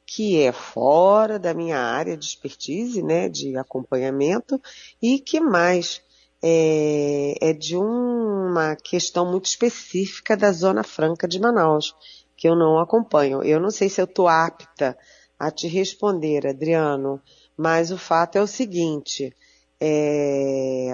que 0.05 0.41
é 0.41 0.51
fora 0.51 1.39
da 1.39 1.53
minha 1.53 1.77
área 1.77 2.17
de 2.17 2.25
expertise, 2.25 3.01
né, 3.01 3.29
de 3.29 3.55
acompanhamento, 3.57 4.61
e 5.01 5.19
que 5.19 5.39
mais 5.39 6.01
é, 6.47 7.49
é 7.49 7.53
de 7.53 7.75
uma 7.75 8.75
questão 8.75 9.25
muito 9.25 9.45
específica 9.45 10.37
da 10.37 10.51
Zona 10.51 10.83
Franca 10.83 11.27
de 11.27 11.39
Manaus, 11.39 11.95
que 12.37 12.47
eu 12.47 12.55
não 12.55 12.77
acompanho. 12.77 13.41
Eu 13.41 13.59
não 13.59 13.71
sei 13.71 13.89
se 13.89 13.99
eu 13.99 14.05
estou 14.05 14.27
apta 14.27 14.95
a 15.39 15.49
te 15.49 15.67
responder, 15.67 16.45
Adriano, 16.45 17.19
mas 17.57 17.89
o 17.89 17.97
fato 17.97 18.37
é 18.37 18.41
o 18.43 18.47
seguinte, 18.47 19.35
é, 19.81 20.91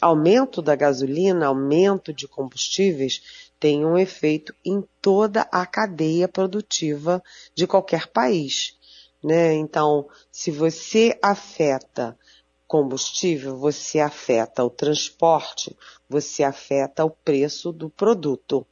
aumento 0.00 0.62
da 0.62 0.74
gasolina, 0.74 1.48
aumento 1.48 2.10
de 2.10 2.26
combustíveis 2.26 3.44
tem 3.60 3.84
um 3.84 3.98
efeito 3.98 4.54
em 4.64 4.82
toda 5.02 5.42
a 5.52 5.66
cadeia 5.66 6.26
produtiva 6.26 7.22
de 7.54 7.66
qualquer 7.66 8.06
país. 8.06 8.78
Né? 9.22 9.52
Então, 9.54 10.06
se 10.32 10.50
você 10.50 11.18
afeta 11.22 12.18
combustível, 12.66 13.56
você 13.56 14.00
afeta 14.00 14.64
o 14.64 14.70
transporte, 14.70 15.76
você 16.08 16.42
afeta 16.42 17.04
o 17.04 17.10
preço 17.10 17.72
do 17.72 17.90
produto 17.90 18.66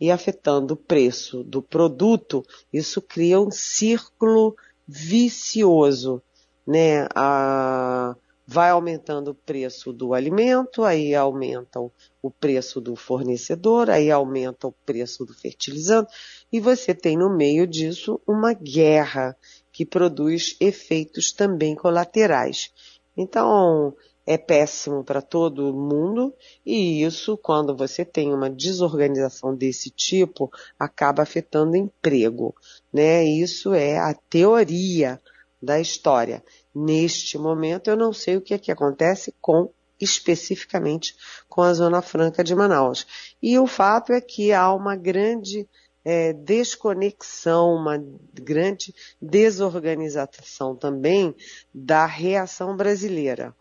e 0.00 0.10
afetando 0.10 0.74
o 0.74 0.76
preço 0.76 1.42
do 1.42 1.62
produto, 1.62 2.44
isso 2.72 3.00
cria 3.00 3.40
um 3.40 3.50
círculo 3.50 4.54
vicioso, 4.86 6.22
né? 6.66 7.06
A, 7.14 8.14
vai 8.46 8.70
aumentando 8.70 9.32
o 9.32 9.34
preço 9.34 9.92
do 9.92 10.14
alimento, 10.14 10.84
aí 10.84 11.14
aumenta 11.14 11.80
o, 11.80 12.30
preço 12.30 12.80
do 12.80 12.94
fornecedor, 12.94 13.90
aí 13.90 14.10
aumenta 14.10 14.68
o 14.68 14.72
preço 14.84 15.24
do 15.24 15.34
fertilizante, 15.34 16.12
e 16.52 16.60
você 16.60 16.94
tem 16.94 17.16
no 17.16 17.28
meio 17.28 17.66
disso 17.66 18.20
uma 18.26 18.52
guerra 18.52 19.36
que 19.72 19.84
produz 19.84 20.56
efeitos 20.60 21.32
também 21.32 21.74
colaterais. 21.74 22.72
Então, 23.16 23.94
é 24.26 24.36
péssimo 24.36 25.04
para 25.04 25.22
todo 25.22 25.72
mundo 25.72 26.34
e 26.64 27.02
isso, 27.02 27.36
quando 27.36 27.76
você 27.76 28.04
tem 28.04 28.34
uma 28.34 28.50
desorganização 28.50 29.54
desse 29.54 29.88
tipo, 29.88 30.50
acaba 30.78 31.22
afetando 31.22 31.76
emprego, 31.76 32.54
né? 32.92 33.24
Isso 33.24 33.72
é 33.72 33.98
a 33.98 34.12
teoria 34.12 35.20
da 35.62 35.80
história. 35.80 36.44
Neste 36.74 37.38
momento, 37.38 37.88
eu 37.88 37.96
não 37.96 38.12
sei 38.12 38.36
o 38.36 38.40
que 38.40 38.52
é 38.52 38.58
que 38.58 38.72
acontece 38.72 39.32
com 39.40 39.70
especificamente 39.98 41.16
com 41.48 41.62
a 41.62 41.72
Zona 41.72 42.02
Franca 42.02 42.44
de 42.44 42.54
Manaus. 42.54 43.06
E 43.42 43.58
o 43.58 43.66
fato 43.66 44.12
é 44.12 44.20
que 44.20 44.52
há 44.52 44.72
uma 44.74 44.94
grande 44.94 45.66
é, 46.08 46.32
desconexão, 46.32 47.74
uma 47.74 48.00
grande 48.32 48.94
desorganização 49.20 50.76
também 50.76 51.34
da 51.74 52.06
reação 52.06 52.76
brasileira. 52.76 53.52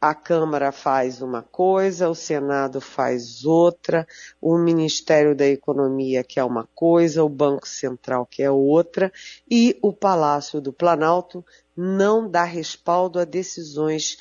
A 0.00 0.12
Câmara 0.12 0.72
faz 0.72 1.22
uma 1.22 1.44
coisa, 1.44 2.08
o 2.08 2.14
Senado 2.14 2.80
faz 2.80 3.44
outra, 3.44 4.04
o 4.40 4.58
Ministério 4.58 5.32
da 5.32 5.46
Economia 5.46 6.24
quer 6.24 6.42
uma 6.42 6.68
coisa, 6.74 7.22
o 7.22 7.28
Banco 7.28 7.68
Central 7.68 8.26
quer 8.26 8.50
outra, 8.50 9.12
e 9.48 9.78
o 9.80 9.92
Palácio 9.92 10.60
do 10.60 10.72
Planalto 10.72 11.44
não 11.76 12.28
dá 12.28 12.42
respaldo 12.42 13.20
a 13.20 13.24
decisões 13.24 14.18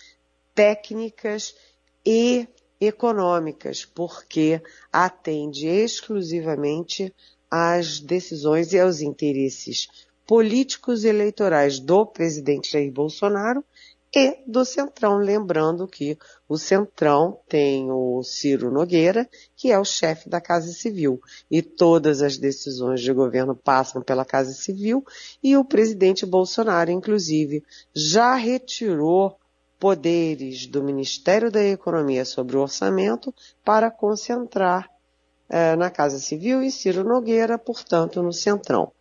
técnicas 0.54 1.56
e 2.06 2.48
econômicas, 2.80 3.84
porque 3.84 4.62
atende 4.94 5.66
exclusivamente 5.68 7.12
às 7.58 8.02
decisões 8.02 8.74
e 8.74 8.80
aos 8.80 9.00
interesses 9.00 9.88
políticos 10.28 11.06
e 11.06 11.08
eleitorais 11.08 11.80
do 11.80 12.06
presidente 12.06 12.74
Jair 12.74 12.92
Bolsonaro 12.92 13.64
e 14.14 14.40
do 14.46 14.66
Centrão, 14.66 15.18
lembrando 15.18 15.88
que 15.88 16.18
o 16.50 16.58
Centrão 16.58 17.40
tem 17.48 17.90
o 17.90 18.22
Ciro 18.24 18.70
Nogueira, 18.70 19.30
que 19.56 19.72
é 19.72 19.80
o 19.80 19.86
chefe 19.86 20.28
da 20.28 20.42
Casa 20.42 20.74
Civil, 20.74 21.22
e 21.50 21.62
todas 21.62 22.22
as 22.22 22.38
decisões 22.38 23.00
de 23.00 23.14
governo 23.14 23.56
passam 23.56 24.02
pela 24.02 24.26
Casa 24.26 24.52
Civil, 24.52 25.06
e 25.42 25.56
o 25.56 25.64
presidente 25.64 26.26
Bolsonaro, 26.26 26.92
inclusive, 26.92 27.64
já 27.94 28.36
retirou 28.36 29.38
poderes 29.80 30.68
do 30.68 30.84
Ministério 30.84 31.50
da 31.50 31.64
Economia 31.64 32.26
sobre 32.26 32.58
o 32.58 32.62
orçamento 32.62 33.34
para 33.64 33.90
concentrar 33.90 34.90
eh, 35.50 35.76
na 35.76 35.90
Casa 35.90 36.20
Civil 36.20 36.64
e 36.64 36.72
Ciro 36.72 37.04
Nogueira, 37.04 37.58
portanto, 37.58 38.22
no 38.22 38.34
Centrão. 38.34 38.84
O 38.84 38.92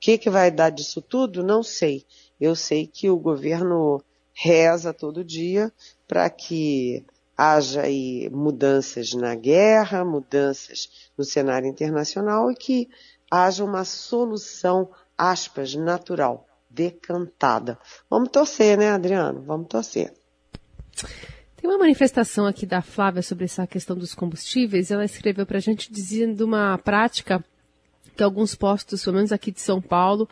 que, 0.00 0.16
que 0.16 0.30
vai 0.30 0.50
dar 0.50 0.70
disso 0.70 1.02
tudo? 1.02 1.42
Não 1.42 1.62
sei. 1.62 2.04
Eu 2.40 2.54
sei 2.54 2.86
que 2.86 3.10
o 3.10 3.18
governo 3.18 4.02
reza 4.32 4.94
todo 4.94 5.24
dia 5.24 5.72
para 6.06 6.30
que 6.30 7.04
haja 7.36 7.82
aí 7.82 8.30
mudanças 8.30 9.12
na 9.12 9.34
guerra, 9.34 10.04
mudanças 10.04 11.10
no 11.16 11.24
cenário 11.24 11.68
internacional 11.68 12.50
e 12.50 12.54
que 12.54 12.88
haja 13.30 13.64
uma 13.64 13.84
solução, 13.84 14.90
aspas, 15.16 15.74
natural, 15.74 16.46
decantada. 16.70 17.78
Vamos 18.08 18.30
torcer, 18.30 18.78
né, 18.78 18.90
Adriano? 18.90 19.42
Vamos 19.42 19.68
torcer. 19.68 20.12
Tem 21.60 21.68
uma 21.68 21.78
manifestação 21.78 22.46
aqui 22.46 22.64
da 22.64 22.80
Flávia 22.80 23.20
sobre 23.20 23.44
essa 23.44 23.66
questão 23.66 23.96
dos 23.96 24.14
combustíveis. 24.14 24.92
Ela 24.92 25.04
escreveu 25.04 25.44
para 25.44 25.58
a 25.58 25.60
gente 25.60 25.92
dizendo 25.92 26.42
uma 26.42 26.78
prática 26.78 27.44
que 28.16 28.22
alguns 28.22 28.54
postos, 28.54 29.02
pelo 29.02 29.16
menos 29.16 29.32
aqui 29.32 29.50
de 29.50 29.60
São 29.60 29.80
Paulo, 29.80 30.28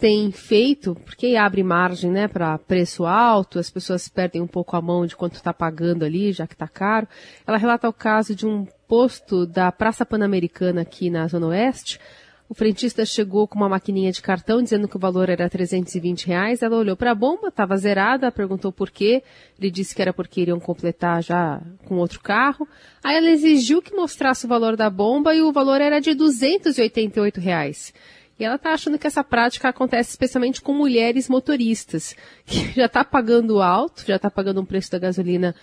têm 0.00 0.32
feito, 0.32 0.96
porque 1.04 1.36
abre 1.36 1.62
margem 1.62 2.10
né, 2.10 2.26
para 2.26 2.58
preço 2.58 3.06
alto, 3.06 3.60
as 3.60 3.70
pessoas 3.70 4.08
perdem 4.08 4.42
um 4.42 4.46
pouco 4.46 4.76
a 4.76 4.82
mão 4.82 5.06
de 5.06 5.14
quanto 5.14 5.36
está 5.36 5.54
pagando 5.54 6.04
ali, 6.04 6.32
já 6.32 6.48
que 6.48 6.54
está 6.54 6.66
caro. 6.66 7.06
Ela 7.46 7.58
relata 7.58 7.88
o 7.88 7.92
caso 7.92 8.34
de 8.34 8.44
um 8.44 8.66
posto 8.88 9.46
da 9.46 9.70
Praça 9.70 10.04
Pan-Americana 10.04 10.80
aqui 10.80 11.10
na 11.10 11.28
Zona 11.28 11.46
Oeste, 11.46 12.00
o 12.48 12.54
frentista 12.54 13.04
chegou 13.04 13.48
com 13.48 13.56
uma 13.56 13.68
maquininha 13.68 14.12
de 14.12 14.22
cartão 14.22 14.62
dizendo 14.62 14.86
que 14.86 14.96
o 14.96 15.00
valor 15.00 15.28
era 15.28 15.48
320 15.48 16.26
reais. 16.26 16.62
Ela 16.62 16.76
olhou 16.76 16.96
para 16.96 17.10
a 17.10 17.14
bomba, 17.14 17.48
estava 17.48 17.76
zerada, 17.76 18.30
perguntou 18.30 18.70
por 18.70 18.90
quê. 18.90 19.22
Ele 19.58 19.70
disse 19.70 19.94
que 19.94 20.00
era 20.00 20.12
porque 20.12 20.42
iriam 20.42 20.60
completar 20.60 21.22
já 21.24 21.60
com 21.86 21.96
outro 21.96 22.20
carro. 22.20 22.68
Aí 23.02 23.16
ela 23.16 23.30
exigiu 23.30 23.82
que 23.82 23.94
mostrasse 23.94 24.46
o 24.46 24.48
valor 24.48 24.76
da 24.76 24.88
bomba 24.88 25.34
e 25.34 25.42
o 25.42 25.52
valor 25.52 25.80
era 25.80 26.00
de 26.00 26.14
288 26.14 27.40
reais. 27.40 27.92
E 28.38 28.44
ela 28.44 28.56
está 28.56 28.74
achando 28.74 28.98
que 28.98 29.06
essa 29.06 29.24
prática 29.24 29.70
acontece 29.70 30.10
especialmente 30.10 30.60
com 30.60 30.72
mulheres 30.72 31.28
motoristas, 31.28 32.14
que 32.46 32.72
já 32.74 32.84
está 32.84 33.02
pagando 33.02 33.60
alto, 33.60 34.04
já 34.06 34.16
está 34.16 34.30
pagando 34.30 34.60
um 34.60 34.64
preço 34.64 34.92
da 34.92 34.98
gasolina 34.98 35.54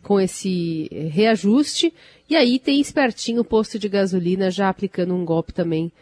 com 0.00 0.18
esse 0.18 0.88
reajuste, 1.10 1.92
e 2.28 2.36
aí 2.36 2.60
tem 2.60 2.80
espertinho 2.80 3.40
o 3.40 3.44
posto 3.44 3.80
de 3.80 3.88
gasolina 3.88 4.48
já 4.48 4.68
aplicando 4.68 5.12
um 5.12 5.24
golpe 5.24 5.52
também 5.52 5.92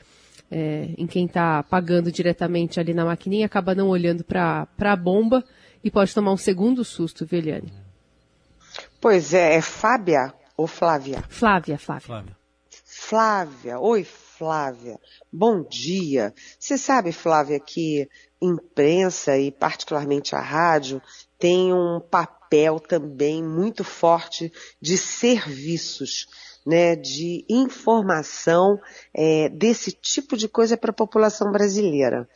é, 0.50 0.90
em 0.97 1.07
quem 1.07 1.26
está 1.26 1.62
pagando 1.62 2.11
diretamente 2.11 2.81
ali 2.81 2.95
na 2.95 3.05
maquininha, 3.05 3.47
acaba 3.47 3.75
não 3.75 3.88
olhando 3.88 4.25
para 4.25 4.67
a 4.78 4.97
bomba 4.97 5.45
e 5.83 5.90
pode 5.90 6.14
tomar 6.14 6.33
um 6.33 6.37
segundo 6.37 6.85
susto, 6.85 7.26
viu, 7.26 7.38
Eliane? 7.38 7.73
Pois 9.00 9.35
é, 9.35 9.55
é 9.55 9.61
Fábia 9.61 10.33
ou 10.57 10.67
Flávia? 10.67 11.23
Flávia, 11.28 11.78
Flávia. 11.78 12.07
Flávia. 12.07 12.38
Flávia, 12.85 13.78
oi 13.78 14.05
Flávia, 14.05 14.99
bom 15.33 15.62
dia. 15.62 16.35
Você 16.59 16.76
sabe, 16.76 17.12
Flávia, 17.12 17.59
que 17.59 18.09
imprensa 18.40 19.38
e 19.38 19.50
particularmente 19.50 20.35
a 20.35 20.40
rádio 20.40 21.00
tem 21.38 21.73
um 21.73 22.00
papel 22.00 22.78
também 22.81 23.43
muito 23.43 23.83
forte 23.83 24.52
de 24.81 24.99
serviços 24.99 26.26
né, 26.69 26.95
de 26.95 27.47
informação 27.49 28.79
é, 29.15 29.49
desse 29.49 29.91
tipo 29.91 30.37
de 30.37 30.47
coisa 30.47 30.77
para 30.77 30.91
a 30.91 30.95
população 30.95 31.51
brasileira. 31.51 32.29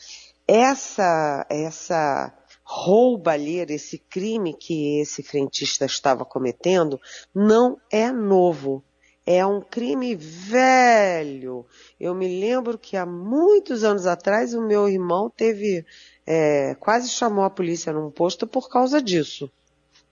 Essa, 0.48 1.46
essa 1.50 2.32
roubalheira, 2.64 3.74
esse 3.74 3.98
crime 3.98 4.54
que 4.54 5.00
esse 5.00 5.22
frentista 5.22 5.84
estava 5.84 6.24
cometendo, 6.24 6.98
não 7.34 7.76
é 7.90 8.10
novo. 8.10 8.82
É 9.26 9.44
um 9.44 9.60
crime 9.60 10.16
velho. 10.16 11.66
Eu 12.00 12.14
me 12.14 12.40
lembro 12.40 12.78
que 12.78 12.96
há 12.96 13.04
muitos 13.04 13.84
anos 13.84 14.06
atrás 14.06 14.54
o 14.54 14.66
meu 14.66 14.88
irmão 14.88 15.28
teve, 15.28 15.84
é, 16.26 16.74
quase 16.76 17.10
chamou 17.10 17.44
a 17.44 17.50
polícia 17.50 17.92
num 17.92 18.10
posto 18.10 18.46
por 18.46 18.70
causa 18.70 19.00
disso, 19.02 19.52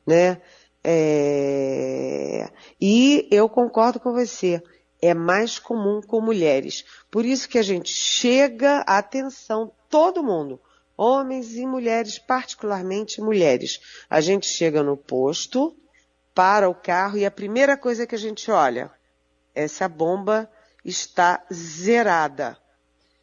né? 0.07 0.43
É... 0.83 2.51
E 2.81 3.29
eu 3.31 3.49
concordo 3.49 4.01
com 4.01 4.13
você, 4.13 4.63
é 5.01 5.15
mais 5.15 5.59
comum 5.59 6.01
com 6.01 6.21
mulheres. 6.21 6.85
Por 7.11 7.25
isso 7.25 7.49
que 7.49 7.59
a 7.59 7.63
gente 7.63 7.93
chega, 7.93 8.81
atenção, 8.81 9.73
todo 9.89 10.23
mundo, 10.23 10.61
homens 10.97 11.57
e 11.57 11.67
mulheres, 11.67 12.19
particularmente 12.19 13.21
mulheres. 13.21 13.81
A 14.09 14.21
gente 14.21 14.47
chega 14.47 14.83
no 14.83 14.97
posto, 14.97 15.77
para 16.35 16.69
o 16.69 16.75
carro 16.75 17.19
e 17.19 17.27
a 17.27 17.31
primeira 17.31 17.77
coisa 17.77 18.07
que 18.07 18.14
a 18.14 18.19
gente 18.19 18.51
olha 18.51 18.90
é 19.55 19.66
se 19.66 19.83
a 19.85 19.88
bomba 19.88 20.51
está 20.85 21.45
zerada. 21.53 22.57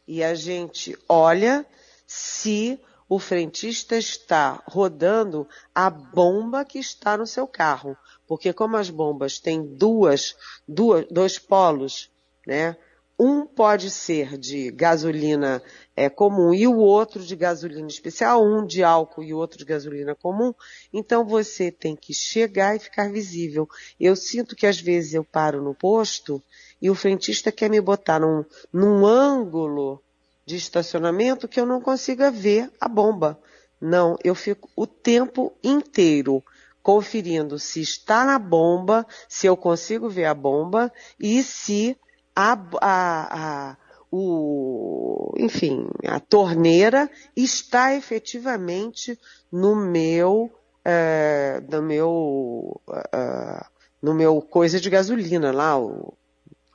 E 0.06 0.22
a 0.22 0.34
gente 0.34 0.96
olha 1.08 1.66
se 2.06 2.80
o 3.08 3.18
frentista 3.18 3.96
está 3.96 4.62
rodando 4.66 5.48
a 5.74 5.88
bomba 5.88 6.64
que 6.64 6.78
está 6.78 7.16
no 7.16 7.26
seu 7.26 7.46
carro. 7.46 7.96
Porque 8.26 8.52
como 8.52 8.76
as 8.76 8.90
bombas 8.90 9.38
têm 9.38 9.64
duas, 9.64 10.36
duas 10.66 11.06
dois 11.10 11.38
polos, 11.38 12.10
né? 12.46 12.76
Um 13.20 13.44
pode 13.44 13.90
ser 13.90 14.38
de 14.38 14.70
gasolina 14.70 15.60
é, 15.96 16.08
comum 16.08 16.54
e 16.54 16.68
o 16.68 16.76
outro 16.76 17.20
de 17.20 17.34
gasolina 17.34 17.88
especial, 17.88 18.44
um 18.46 18.64
de 18.64 18.84
álcool 18.84 19.24
e 19.24 19.34
outro 19.34 19.58
de 19.58 19.64
gasolina 19.64 20.14
comum. 20.14 20.54
Então 20.92 21.24
você 21.24 21.72
tem 21.72 21.96
que 21.96 22.14
chegar 22.14 22.76
e 22.76 22.78
ficar 22.78 23.10
visível. 23.10 23.68
Eu 23.98 24.14
sinto 24.14 24.54
que 24.54 24.68
às 24.68 24.80
vezes 24.80 25.14
eu 25.14 25.24
paro 25.24 25.60
no 25.60 25.74
posto 25.74 26.40
e 26.80 26.88
o 26.88 26.94
frentista 26.94 27.50
quer 27.50 27.68
me 27.68 27.80
botar 27.80 28.20
num, 28.20 28.44
num 28.72 29.04
ângulo 29.04 30.00
de 30.48 30.56
estacionamento 30.56 31.46
que 31.46 31.60
eu 31.60 31.66
não 31.66 31.78
consiga 31.78 32.30
ver 32.30 32.72
a 32.80 32.88
bomba. 32.88 33.38
Não, 33.78 34.16
eu 34.24 34.34
fico 34.34 34.70
o 34.74 34.86
tempo 34.86 35.52
inteiro 35.62 36.42
conferindo 36.82 37.58
se 37.58 37.82
está 37.82 38.24
na 38.24 38.38
bomba, 38.38 39.06
se 39.28 39.46
eu 39.46 39.54
consigo 39.58 40.08
ver 40.08 40.24
a 40.24 40.32
bomba 40.32 40.90
e 41.20 41.42
se 41.42 41.98
a, 42.34 42.58
a, 42.80 43.70
a 43.70 43.76
o, 44.10 45.34
enfim, 45.36 45.86
a 46.06 46.18
torneira 46.18 47.10
está 47.36 47.94
efetivamente 47.94 49.20
no 49.52 49.76
meu, 49.76 50.50
é, 50.82 51.62
no 51.70 51.82
meu, 51.82 52.80
é, 53.14 53.66
no 54.00 54.14
meu 54.14 54.40
coisa 54.40 54.80
de 54.80 54.88
gasolina 54.88 55.52
lá, 55.52 55.78
o, 55.78 56.14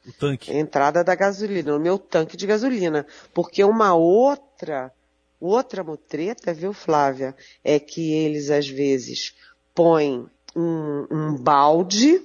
o 0.08 0.12
tanque. 0.14 0.52
Entrada 0.54 1.04
da 1.04 1.16
gasolina, 1.16 1.72
no 1.72 1.80
meu 1.80 1.98
tanque 1.98 2.36
de 2.36 2.46
gasolina. 2.46 3.06
Porque 3.34 3.64
uma 3.64 3.94
outra, 3.94 4.92
outra 5.40 5.84
mutreta, 5.84 6.54
viu, 6.54 6.74
Flávia, 6.74 7.36
é 7.64 7.80
que 7.80 8.14
eles 8.14 8.50
às 8.50 8.68
vezes 8.68 9.36
põem 9.74 10.30
um, 10.56 11.08
um 11.10 11.36
balde 11.36 12.22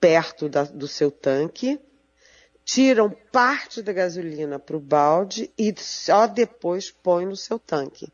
perto 0.00 0.48
da, 0.48 0.64
do 0.64 0.88
seu 0.88 1.10
tanque, 1.10 1.78
tiram 2.64 3.10
parte 3.30 3.82
da 3.82 3.92
gasolina 3.92 4.58
para 4.58 4.76
o 4.76 4.80
balde 4.80 5.50
e 5.58 5.74
só 5.76 6.26
depois 6.26 6.90
põem 6.90 7.26
no 7.26 7.36
seu 7.36 7.58
tanque. 7.58 8.10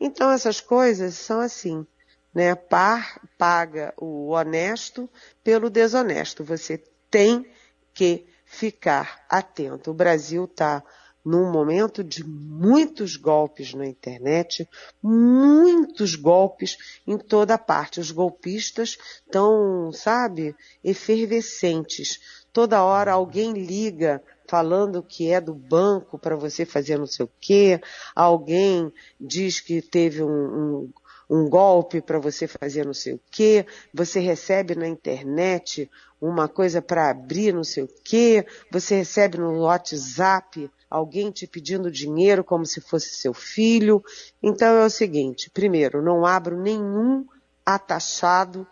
Então 0.00 0.30
essas 0.30 0.60
coisas 0.60 1.14
são 1.14 1.40
assim, 1.40 1.86
né? 2.32 2.54
Par, 2.54 3.20
paga 3.36 3.92
o 3.96 4.28
honesto 4.28 5.08
pelo 5.42 5.68
desonesto. 5.68 6.44
Você 6.44 6.82
tem 7.10 7.46
que 7.92 8.26
ficar 8.46 9.26
atento. 9.28 9.90
O 9.90 9.94
Brasil 9.94 10.44
está 10.44 10.82
num 11.24 11.50
momento 11.50 12.04
de 12.04 12.24
muitos 12.24 13.16
golpes 13.16 13.74
na 13.74 13.84
internet, 13.84 14.66
muitos 15.02 16.14
golpes 16.14 16.78
em 17.04 17.18
toda 17.18 17.58
parte. 17.58 17.98
Os 17.98 18.12
golpistas 18.12 18.96
estão, 19.26 19.90
sabe, 19.92 20.54
efervescentes. 20.84 22.20
Toda 22.52 22.84
hora 22.84 23.12
alguém 23.12 23.52
liga 23.52 24.22
falando 24.48 25.02
que 25.02 25.28
é 25.28 25.40
do 25.40 25.52
banco 25.52 26.16
para 26.16 26.36
você 26.36 26.64
fazer 26.64 26.96
não 26.96 27.06
sei 27.06 27.26
o 27.26 27.30
quê, 27.40 27.80
alguém 28.14 28.92
diz 29.20 29.58
que 29.58 29.82
teve 29.82 30.22
um, 30.22 30.28
um 30.28 30.92
um 31.28 31.48
golpe 31.48 32.00
para 32.00 32.18
você 32.18 32.46
fazer 32.46 32.86
não 32.86 32.94
sei 32.94 33.14
o 33.14 33.20
quê, 33.30 33.66
você 33.92 34.20
recebe 34.20 34.74
na 34.74 34.86
internet 34.86 35.90
uma 36.26 36.48
coisa 36.48 36.82
para 36.82 37.10
abrir 37.10 37.52
não 37.52 37.64
sei 37.64 37.84
o 37.84 37.88
quê, 38.04 38.46
você 38.70 38.96
recebe 38.96 39.38
no 39.38 39.60
WhatsApp 39.60 40.70
alguém 40.90 41.30
te 41.30 41.46
pedindo 41.46 41.90
dinheiro 41.90 42.44
como 42.44 42.64
se 42.64 42.80
fosse 42.80 43.16
seu 43.16 43.34
filho. 43.34 44.02
Então 44.42 44.76
é 44.76 44.84
o 44.84 44.90
seguinte, 44.90 45.50
primeiro, 45.50 46.02
não 46.02 46.24
abro 46.24 46.60
nenhum 46.60 47.26
atachado, 47.64 48.66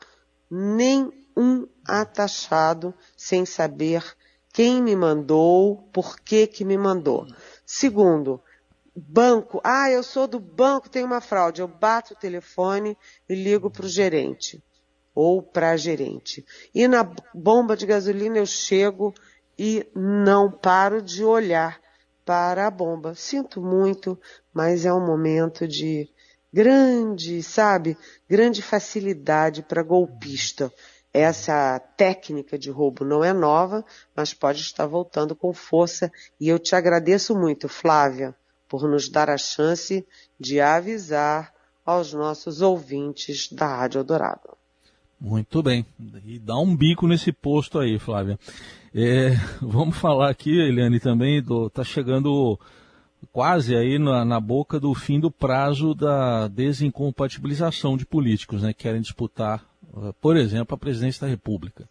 nem 0.51 1.11
um 1.37 1.67
atachado 1.87 2.95
sem 3.17 3.45
saber 3.45 4.05
quem 4.53 4.83
me 4.83 4.95
mandou, 4.95 5.89
por 5.93 6.21
que 6.21 6.47
que 6.47 6.65
me 6.65 6.79
mandou. 6.79 7.27
Segundo, 7.67 8.41
banco, 8.95 9.61
ah, 9.65 9.91
eu 9.91 10.03
sou 10.03 10.29
do 10.29 10.39
banco, 10.39 10.89
tem 10.89 11.03
uma 11.03 11.21
fraude. 11.21 11.61
Eu 11.61 11.67
bato 11.67 12.15
o 12.15 12.17
telefone 12.17 12.97
e 13.29 13.35
ligo 13.35 13.69
para 13.69 13.87
o 13.87 13.89
gerente 13.89 14.63
ou 15.15 15.43
para 15.43 15.77
gerente. 15.77 16.45
E 16.75 16.89
na 16.89 17.09
bomba 17.35 17.77
de 17.77 17.87
gasolina 17.87 18.39
eu 18.39 18.47
chego 18.47 19.15
e 19.59 19.87
não 19.95 20.51
paro 20.51 21.01
de 21.01 21.25
olhar 21.25 21.81
para 22.25 22.67
a 22.67 22.71
bomba. 22.71 23.15
Sinto 23.15 23.61
muito, 23.61 24.19
mas 24.53 24.85
é 24.85 24.93
um 24.93 25.05
momento 25.05 25.69
de 25.69 26.09
grande, 26.53 27.43
sabe, 27.43 27.97
grande 28.29 28.63
facilidade 28.63 29.63
para 29.63 29.83
golpista. 29.83 30.73
essa 31.13 31.79
técnica 31.97 32.59
de 32.59 32.71
roubo 32.71 33.05
não 33.05 33.23
é 33.23 33.33
nova, 33.33 33.85
mas 34.17 34.35
pode 34.35 34.61
estar 34.61 34.85
voltando 34.85 35.37
com 35.37 35.53
força. 35.53 36.11
E 36.41 36.49
eu 36.49 36.59
te 36.59 36.75
agradeço 36.75 37.39
muito, 37.39 37.69
Flávia, 37.69 38.35
por 38.69 38.89
nos 38.89 39.09
dar 39.09 39.31
a 39.31 39.39
chance 39.39 40.05
de 40.41 40.61
avisar 40.61 41.55
aos 41.85 42.13
nossos 42.13 42.61
ouvintes 42.61 43.53
da 43.53 43.67
Rádio 43.67 44.01
Eldorado. 44.01 44.57
Muito 45.21 45.63
bem. 45.63 45.87
E 46.25 46.39
dá 46.39 46.57
um 46.59 46.77
bico 46.77 47.07
nesse 47.07 47.33
posto 47.33 47.79
aí, 47.79 47.99
Flávia. 47.99 48.39
É, 48.95 49.31
vamos 49.61 49.97
falar 49.97 50.31
aqui, 50.31 50.59
Eliane, 50.59 51.01
também, 51.01 51.43
do, 51.43 51.71
tá 51.71 51.83
chegando 51.83 52.59
quase 53.33 53.75
aí 53.75 53.99
na, 53.99 54.25
na, 54.25 54.39
boca 54.39 54.79
do 54.79 54.95
fim 54.95 55.19
do 55.19 55.31
prazo 55.31 55.95
da 55.95 56.47
desincompatibilização 56.49 57.97
de 57.97 58.05
políticos, 58.05 58.63
né? 58.63 58.73
Que 58.73 58.83
querem 58.83 59.01
disputar, 59.01 59.65
uh, 59.93 60.13
por 60.21 60.37
exemplo, 60.37 60.75
a 60.75 60.79
presidência 60.79 61.23
da 61.23 61.31
República. 61.31 61.89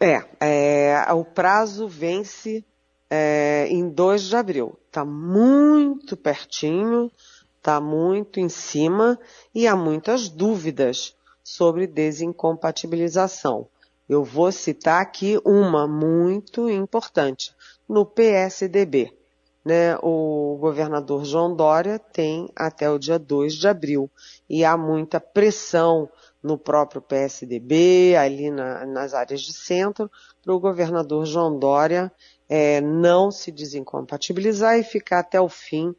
É, 0.00 0.24
é 0.40 1.12
o 1.12 1.24
prazo 1.24 1.86
vence 1.86 2.64
é, 3.08 3.68
em 3.68 3.88
2 3.88 4.22
de 4.22 4.36
abril. 4.36 4.78
Está 4.88 5.04
muito 5.04 6.16
pertinho, 6.16 7.12
está 7.58 7.80
muito 7.80 8.40
em 8.40 8.48
cima 8.48 9.18
e 9.54 9.68
há 9.68 9.76
muitas 9.76 10.28
dúvidas 10.28 11.14
sobre 11.42 11.86
desincompatibilização. 11.86 13.66
Eu 14.08 14.24
vou 14.24 14.52
citar 14.52 15.00
aqui 15.00 15.40
uma 15.44 15.86
muito 15.86 16.68
importante. 16.68 17.54
No 17.88 18.04
PSDB, 18.04 19.16
né, 19.64 19.96
o 20.02 20.56
governador 20.60 21.24
João 21.24 21.54
Dória 21.54 21.98
tem 21.98 22.50
até 22.54 22.90
o 22.90 22.98
dia 22.98 23.18
2 23.18 23.54
de 23.54 23.68
abril 23.68 24.10
e 24.48 24.64
há 24.64 24.76
muita 24.76 25.20
pressão 25.20 26.08
no 26.42 26.58
próprio 26.58 27.00
PSDB, 27.00 28.16
ali 28.16 28.50
na, 28.50 28.84
nas 28.84 29.14
áreas 29.14 29.40
de 29.40 29.52
centro, 29.52 30.10
para 30.42 30.52
o 30.52 30.58
governador 30.58 31.24
João 31.24 31.56
Dória 31.56 32.10
é, 32.48 32.80
não 32.80 33.30
se 33.30 33.50
desincompatibilizar 33.50 34.78
e 34.78 34.82
ficar 34.82 35.20
até 35.20 35.40
o 35.40 35.48
fim 35.48 35.94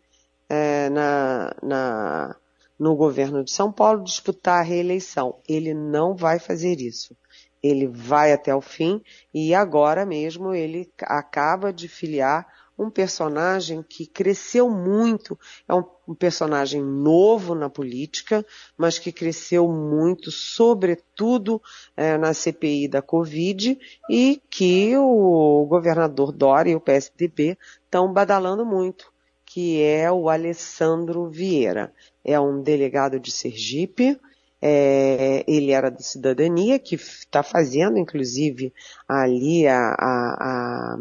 é, 0.48 0.88
na, 0.90 1.56
na, 1.64 2.36
no 2.84 2.98
governo 2.98 3.46
de 3.46 3.52
São 3.52 3.72
Paulo 3.72 4.04
disputar 4.04 4.60
a 4.60 4.64
reeleição. 4.64 5.40
Ele 5.48 5.74
não 5.74 6.14
vai 6.14 6.38
fazer 6.38 6.82
isso. 6.82 7.16
Ele 7.64 7.88
vai 7.88 8.34
até 8.34 8.54
o 8.54 8.60
fim 8.60 9.02
e 9.34 9.56
agora 9.56 10.06
mesmo 10.06 10.54
ele 10.54 10.92
acaba 11.02 11.72
de 11.72 11.88
filiar 11.88 12.46
um 12.78 12.90
personagem 12.90 13.82
que 13.82 14.06
cresceu 14.06 14.70
muito, 14.70 15.40
é 15.66 15.74
um, 15.74 15.86
personagem 16.14 16.82
novo 16.82 17.56
na 17.56 17.70
política, 17.70 18.46
mas 18.76 19.00
que 19.00 19.12
cresceu 19.12 19.70
muito, 19.70 20.30
sobretudo 20.30 21.62
é, 21.96 22.18
na 22.18 22.34
CPI 22.34 22.90
da 22.90 23.02
Covid, 23.02 23.80
e 24.10 24.42
que 24.50 24.98
o 24.98 25.66
governador 25.70 26.34
Dória 26.34 26.72
e 26.72 26.76
o 26.76 26.82
PSDB 26.82 27.58
estão 27.86 28.12
badalando 28.12 28.66
muito, 28.66 29.14
que 29.46 29.82
é 29.82 30.12
o 30.12 30.28
Alessandro 30.28 31.30
Vieira. 31.30 31.94
É 32.24 32.40
um 32.40 32.62
delegado 32.62 33.20
de 33.20 33.32
Sergipe, 33.32 34.20
é, 34.62 35.44
ele 35.46 35.72
era 35.72 35.92
do 35.92 36.02
Cidadania, 36.02 36.80
que 36.80 36.96
está 36.96 37.44
fazendo, 37.44 37.98
inclusive, 37.98 38.74
ali 39.08 39.68
a, 39.68 39.78
a, 39.78 40.98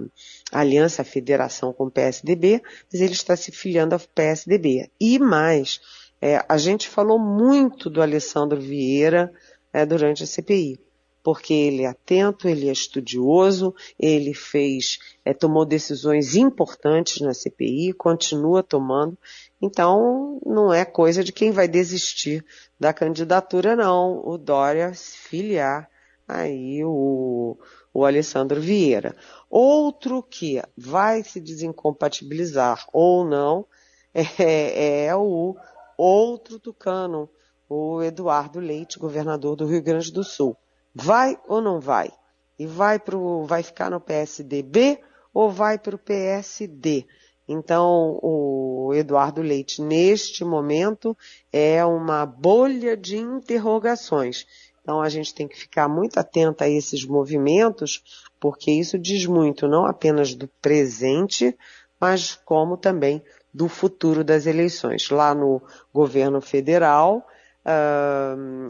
a, 0.52 0.60
aliança, 0.60 1.02
a 1.02 1.04
federação 1.04 1.72
com 1.72 1.84
o 1.84 1.90
PSDB, 1.90 2.60
mas 2.92 3.00
ele 3.00 3.12
está 3.12 3.36
se 3.36 3.52
filiando 3.52 3.94
ao 3.94 4.00
PSDB. 4.00 4.90
E 5.00 5.16
mais, 5.18 5.80
é, 6.20 6.44
a 6.48 6.58
gente 6.58 6.88
falou 6.88 7.20
muito 7.20 7.88
do 7.88 8.02
Alessandro 8.02 8.60
Vieira 8.60 9.32
é, 9.72 9.86
durante 9.86 10.24
a 10.24 10.26
CPI 10.26 10.80
porque 11.22 11.54
ele 11.54 11.82
é 11.82 11.86
atento, 11.86 12.48
ele 12.48 12.68
é 12.68 12.72
estudioso, 12.72 13.74
ele 13.98 14.34
fez, 14.34 14.98
é, 15.24 15.32
tomou 15.32 15.64
decisões 15.64 16.34
importantes 16.34 17.20
na 17.20 17.32
CPI, 17.32 17.92
continua 17.92 18.62
tomando. 18.62 19.16
Então, 19.60 20.40
não 20.44 20.72
é 20.72 20.84
coisa 20.84 21.22
de 21.22 21.32
quem 21.32 21.52
vai 21.52 21.68
desistir 21.68 22.44
da 22.78 22.92
candidatura, 22.92 23.76
não. 23.76 24.20
O 24.26 24.36
Dória 24.36 24.92
se 24.94 25.16
filiar 25.16 25.88
aí 26.26 26.82
o, 26.84 27.56
o 27.92 28.04
Alessandro 28.04 28.60
Vieira. 28.60 29.14
Outro 29.48 30.22
que 30.22 30.60
vai 30.76 31.22
se 31.22 31.40
desincompatibilizar 31.40 32.86
ou 32.92 33.24
não 33.24 33.66
é, 34.14 35.06
é 35.06 35.16
o 35.16 35.56
outro 35.96 36.58
tucano, 36.58 37.28
o 37.68 38.02
Eduardo 38.02 38.58
Leite, 38.58 38.98
governador 38.98 39.56
do 39.56 39.66
Rio 39.66 39.82
Grande 39.82 40.10
do 40.12 40.24
Sul. 40.24 40.56
Vai 40.94 41.38
ou 41.46 41.60
não 41.60 41.80
vai? 41.80 42.10
E 42.58 42.66
vai 42.66 42.98
pro, 42.98 43.44
vai 43.44 43.62
ficar 43.62 43.90
no 43.90 44.00
PSDB 44.00 45.00
ou 45.32 45.50
vai 45.50 45.78
para 45.78 45.96
o 45.96 45.98
PSD? 45.98 47.06
Então, 47.48 48.18
o 48.22 48.92
Eduardo 48.94 49.42
Leite, 49.42 49.82
neste 49.82 50.44
momento, 50.44 51.16
é 51.52 51.84
uma 51.84 52.24
bolha 52.24 52.96
de 52.96 53.16
interrogações. 53.16 54.46
Então, 54.80 55.00
a 55.00 55.08
gente 55.08 55.34
tem 55.34 55.48
que 55.48 55.58
ficar 55.58 55.88
muito 55.88 56.18
atento 56.18 56.62
a 56.64 56.68
esses 56.68 57.04
movimentos, 57.04 58.02
porque 58.38 58.70
isso 58.70 58.98
diz 58.98 59.26
muito 59.26 59.68
não 59.68 59.86
apenas 59.86 60.34
do 60.34 60.48
presente, 60.60 61.56
mas 62.00 62.34
como 62.44 62.76
também 62.76 63.22
do 63.52 63.68
futuro 63.68 64.24
das 64.24 64.46
eleições. 64.46 65.10
Lá 65.10 65.34
no 65.34 65.62
governo 65.92 66.40
federal, 66.40 67.26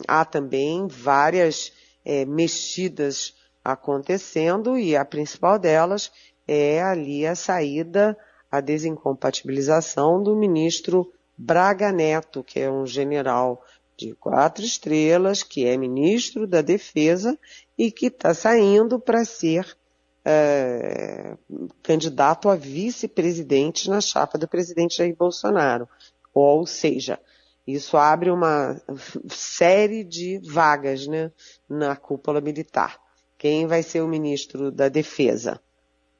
há 0.06 0.24
também 0.24 0.86
várias 0.86 1.72
é, 2.04 2.24
mexidas 2.24 3.34
acontecendo 3.64 4.76
e 4.78 4.96
a 4.96 5.04
principal 5.04 5.58
delas 5.58 6.10
é 6.46 6.82
ali 6.82 7.26
a 7.26 7.34
saída, 7.34 8.16
a 8.50 8.60
desincompatibilização 8.60 10.22
do 10.22 10.34
ministro 10.36 11.12
Braga 11.36 11.92
Neto, 11.92 12.42
que 12.42 12.60
é 12.60 12.70
um 12.70 12.86
general 12.86 13.64
de 13.96 14.14
quatro 14.14 14.64
estrelas, 14.64 15.42
que 15.42 15.64
é 15.64 15.76
ministro 15.76 16.46
da 16.46 16.60
Defesa 16.60 17.38
e 17.78 17.90
que 17.90 18.06
está 18.06 18.34
saindo 18.34 18.98
para 18.98 19.24
ser 19.24 19.76
é, 20.24 21.36
candidato 21.82 22.48
a 22.48 22.56
vice-presidente 22.56 23.88
na 23.88 24.00
chapa 24.00 24.38
do 24.38 24.48
presidente 24.48 24.96
Jair 24.96 25.16
Bolsonaro. 25.16 25.88
Ou 26.34 26.66
seja, 26.66 27.18
isso 27.66 27.96
abre 27.96 28.30
uma 28.30 28.80
série 29.28 30.02
de 30.02 30.40
vagas 30.44 31.06
né, 31.06 31.30
na 31.68 31.94
cúpula 31.94 32.40
militar. 32.40 33.00
Quem 33.38 33.66
vai 33.66 33.82
ser 33.82 34.00
o 34.02 34.08
ministro 34.08 34.70
da 34.70 34.88
Defesa? 34.88 35.60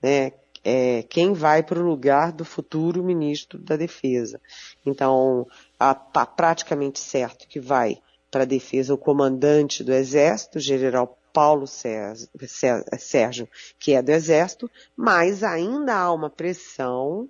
Né? 0.00 0.32
É, 0.64 1.02
quem 1.02 1.32
vai 1.32 1.62
para 1.62 1.80
o 1.80 1.84
lugar 1.84 2.32
do 2.32 2.44
futuro 2.44 3.02
ministro 3.02 3.58
da 3.58 3.76
Defesa? 3.76 4.40
Então, 4.86 5.46
está 5.72 6.24
praticamente 6.24 7.00
certo 7.00 7.48
que 7.48 7.58
vai 7.58 7.98
para 8.30 8.44
a 8.44 8.46
defesa 8.46 8.94
o 8.94 8.98
comandante 8.98 9.84
do 9.84 9.92
Exército, 9.92 10.58
general 10.58 11.18
Paulo 11.32 11.66
Sérgio, 11.66 13.48
que 13.78 13.92
é 13.92 14.02
do 14.02 14.10
Exército, 14.10 14.70
mas 14.96 15.42
ainda 15.42 15.94
há 15.94 16.12
uma 16.12 16.30
pressão 16.30 17.28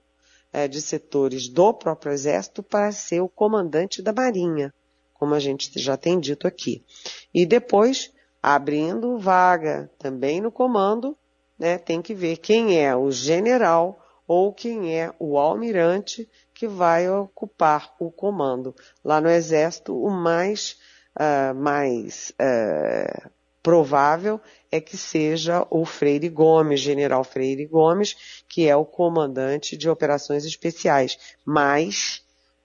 é, 0.52 0.68
de 0.68 0.80
setores 0.80 1.48
do 1.48 1.72
próprio 1.72 2.12
Exército 2.12 2.62
para 2.62 2.92
ser 2.92 3.20
o 3.20 3.28
comandante 3.28 4.02
da 4.02 4.12
Marinha, 4.12 4.72
como 5.14 5.34
a 5.34 5.40
gente 5.40 5.70
já 5.78 5.96
tem 5.96 6.20
dito 6.20 6.46
aqui. 6.46 6.84
E 7.32 7.46
depois, 7.46 8.12
abrindo 8.42 9.18
vaga 9.18 9.90
também 9.98 10.40
no 10.40 10.52
comando, 10.52 11.16
né, 11.58 11.78
tem 11.78 12.02
que 12.02 12.14
ver 12.14 12.38
quem 12.38 12.78
é 12.78 12.94
o 12.94 13.10
general 13.10 13.98
ou 14.26 14.52
quem 14.52 14.98
é 14.98 15.12
o 15.18 15.38
almirante 15.38 16.28
que 16.54 16.66
vai 16.66 17.08
ocupar 17.08 17.94
o 17.98 18.10
comando. 18.10 18.74
Lá 19.04 19.20
no 19.20 19.28
Exército, 19.28 19.96
o 19.96 20.10
mais, 20.10 20.76
uh, 21.16 21.54
mais 21.54 22.32
uh, 22.40 23.30
provável 23.62 24.40
é 24.70 24.80
que 24.80 24.96
seja 24.96 25.66
o 25.70 25.84
Freire 25.84 26.28
Gomes, 26.28 26.80
General 26.80 27.22
Freire 27.22 27.66
Gomes, 27.66 28.42
que 28.48 28.68
é 28.68 28.74
o 28.74 28.84
comandante 28.84 29.76
de 29.76 29.88
operações 29.88 30.44
especiais. 30.44 31.18
Mas 31.44 32.22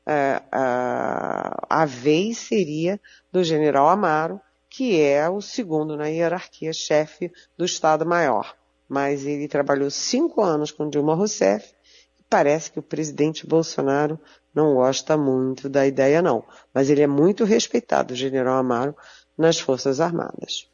uh, 0.08 0.42
uh, 0.48 1.66
a 1.70 1.86
vez 1.86 2.40
seria 2.40 3.00
do 3.32 3.44
General 3.44 3.88
Amaro, 3.88 4.42
que 4.70 5.00
é 5.00 5.30
o 5.30 5.42
segundo 5.42 5.96
na 5.96 6.08
hierarquia 6.08 6.74
chefe 6.74 7.32
do 7.58 7.66
Estado-Maior. 7.66 8.56
Mas 8.90 9.26
ele 9.26 9.48
trabalhou 9.48 9.92
cinco 9.92 10.42
anos 10.42 10.72
com 10.72 10.90
Dilma 10.90 11.14
Rousseff 11.14 11.74
e 12.20 12.24
parece 12.30 12.72
que 12.72 12.80
o 12.80 12.84
presidente 12.84 13.46
Bolsonaro 13.46 14.20
não 14.54 14.74
gosta 14.76 15.16
muito 15.18 15.70
da 15.70 15.86
ideia, 15.86 16.22
não. 16.22 16.44
Mas 16.74 16.90
ele 16.90 17.02
é 17.02 17.08
muito 17.08 17.44
respeitado, 17.44 18.14
o 18.14 18.18
General 18.18 18.58
Amaro, 18.58 18.96
nas 19.38 19.60
Forças 19.60 20.00
Armadas. 20.00 20.68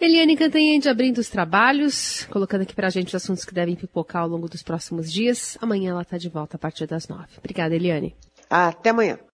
Eliane 0.00 0.36
Cantanhede 0.36 0.88
abrindo 0.88 1.18
os 1.18 1.28
trabalhos, 1.28 2.24
colocando 2.30 2.62
aqui 2.62 2.72
pra 2.72 2.88
gente 2.88 3.08
os 3.08 3.14
assuntos 3.16 3.44
que 3.44 3.52
devem 3.52 3.74
pipocar 3.74 4.22
ao 4.22 4.28
longo 4.28 4.48
dos 4.48 4.62
próximos 4.62 5.12
dias. 5.12 5.58
Amanhã 5.60 5.90
ela 5.90 6.02
está 6.02 6.16
de 6.16 6.28
volta 6.28 6.56
a 6.56 6.58
partir 6.58 6.86
das 6.86 7.08
nove. 7.08 7.32
Obrigada, 7.36 7.74
Eliane. 7.74 8.14
Até 8.48 8.90
amanhã. 8.90 9.18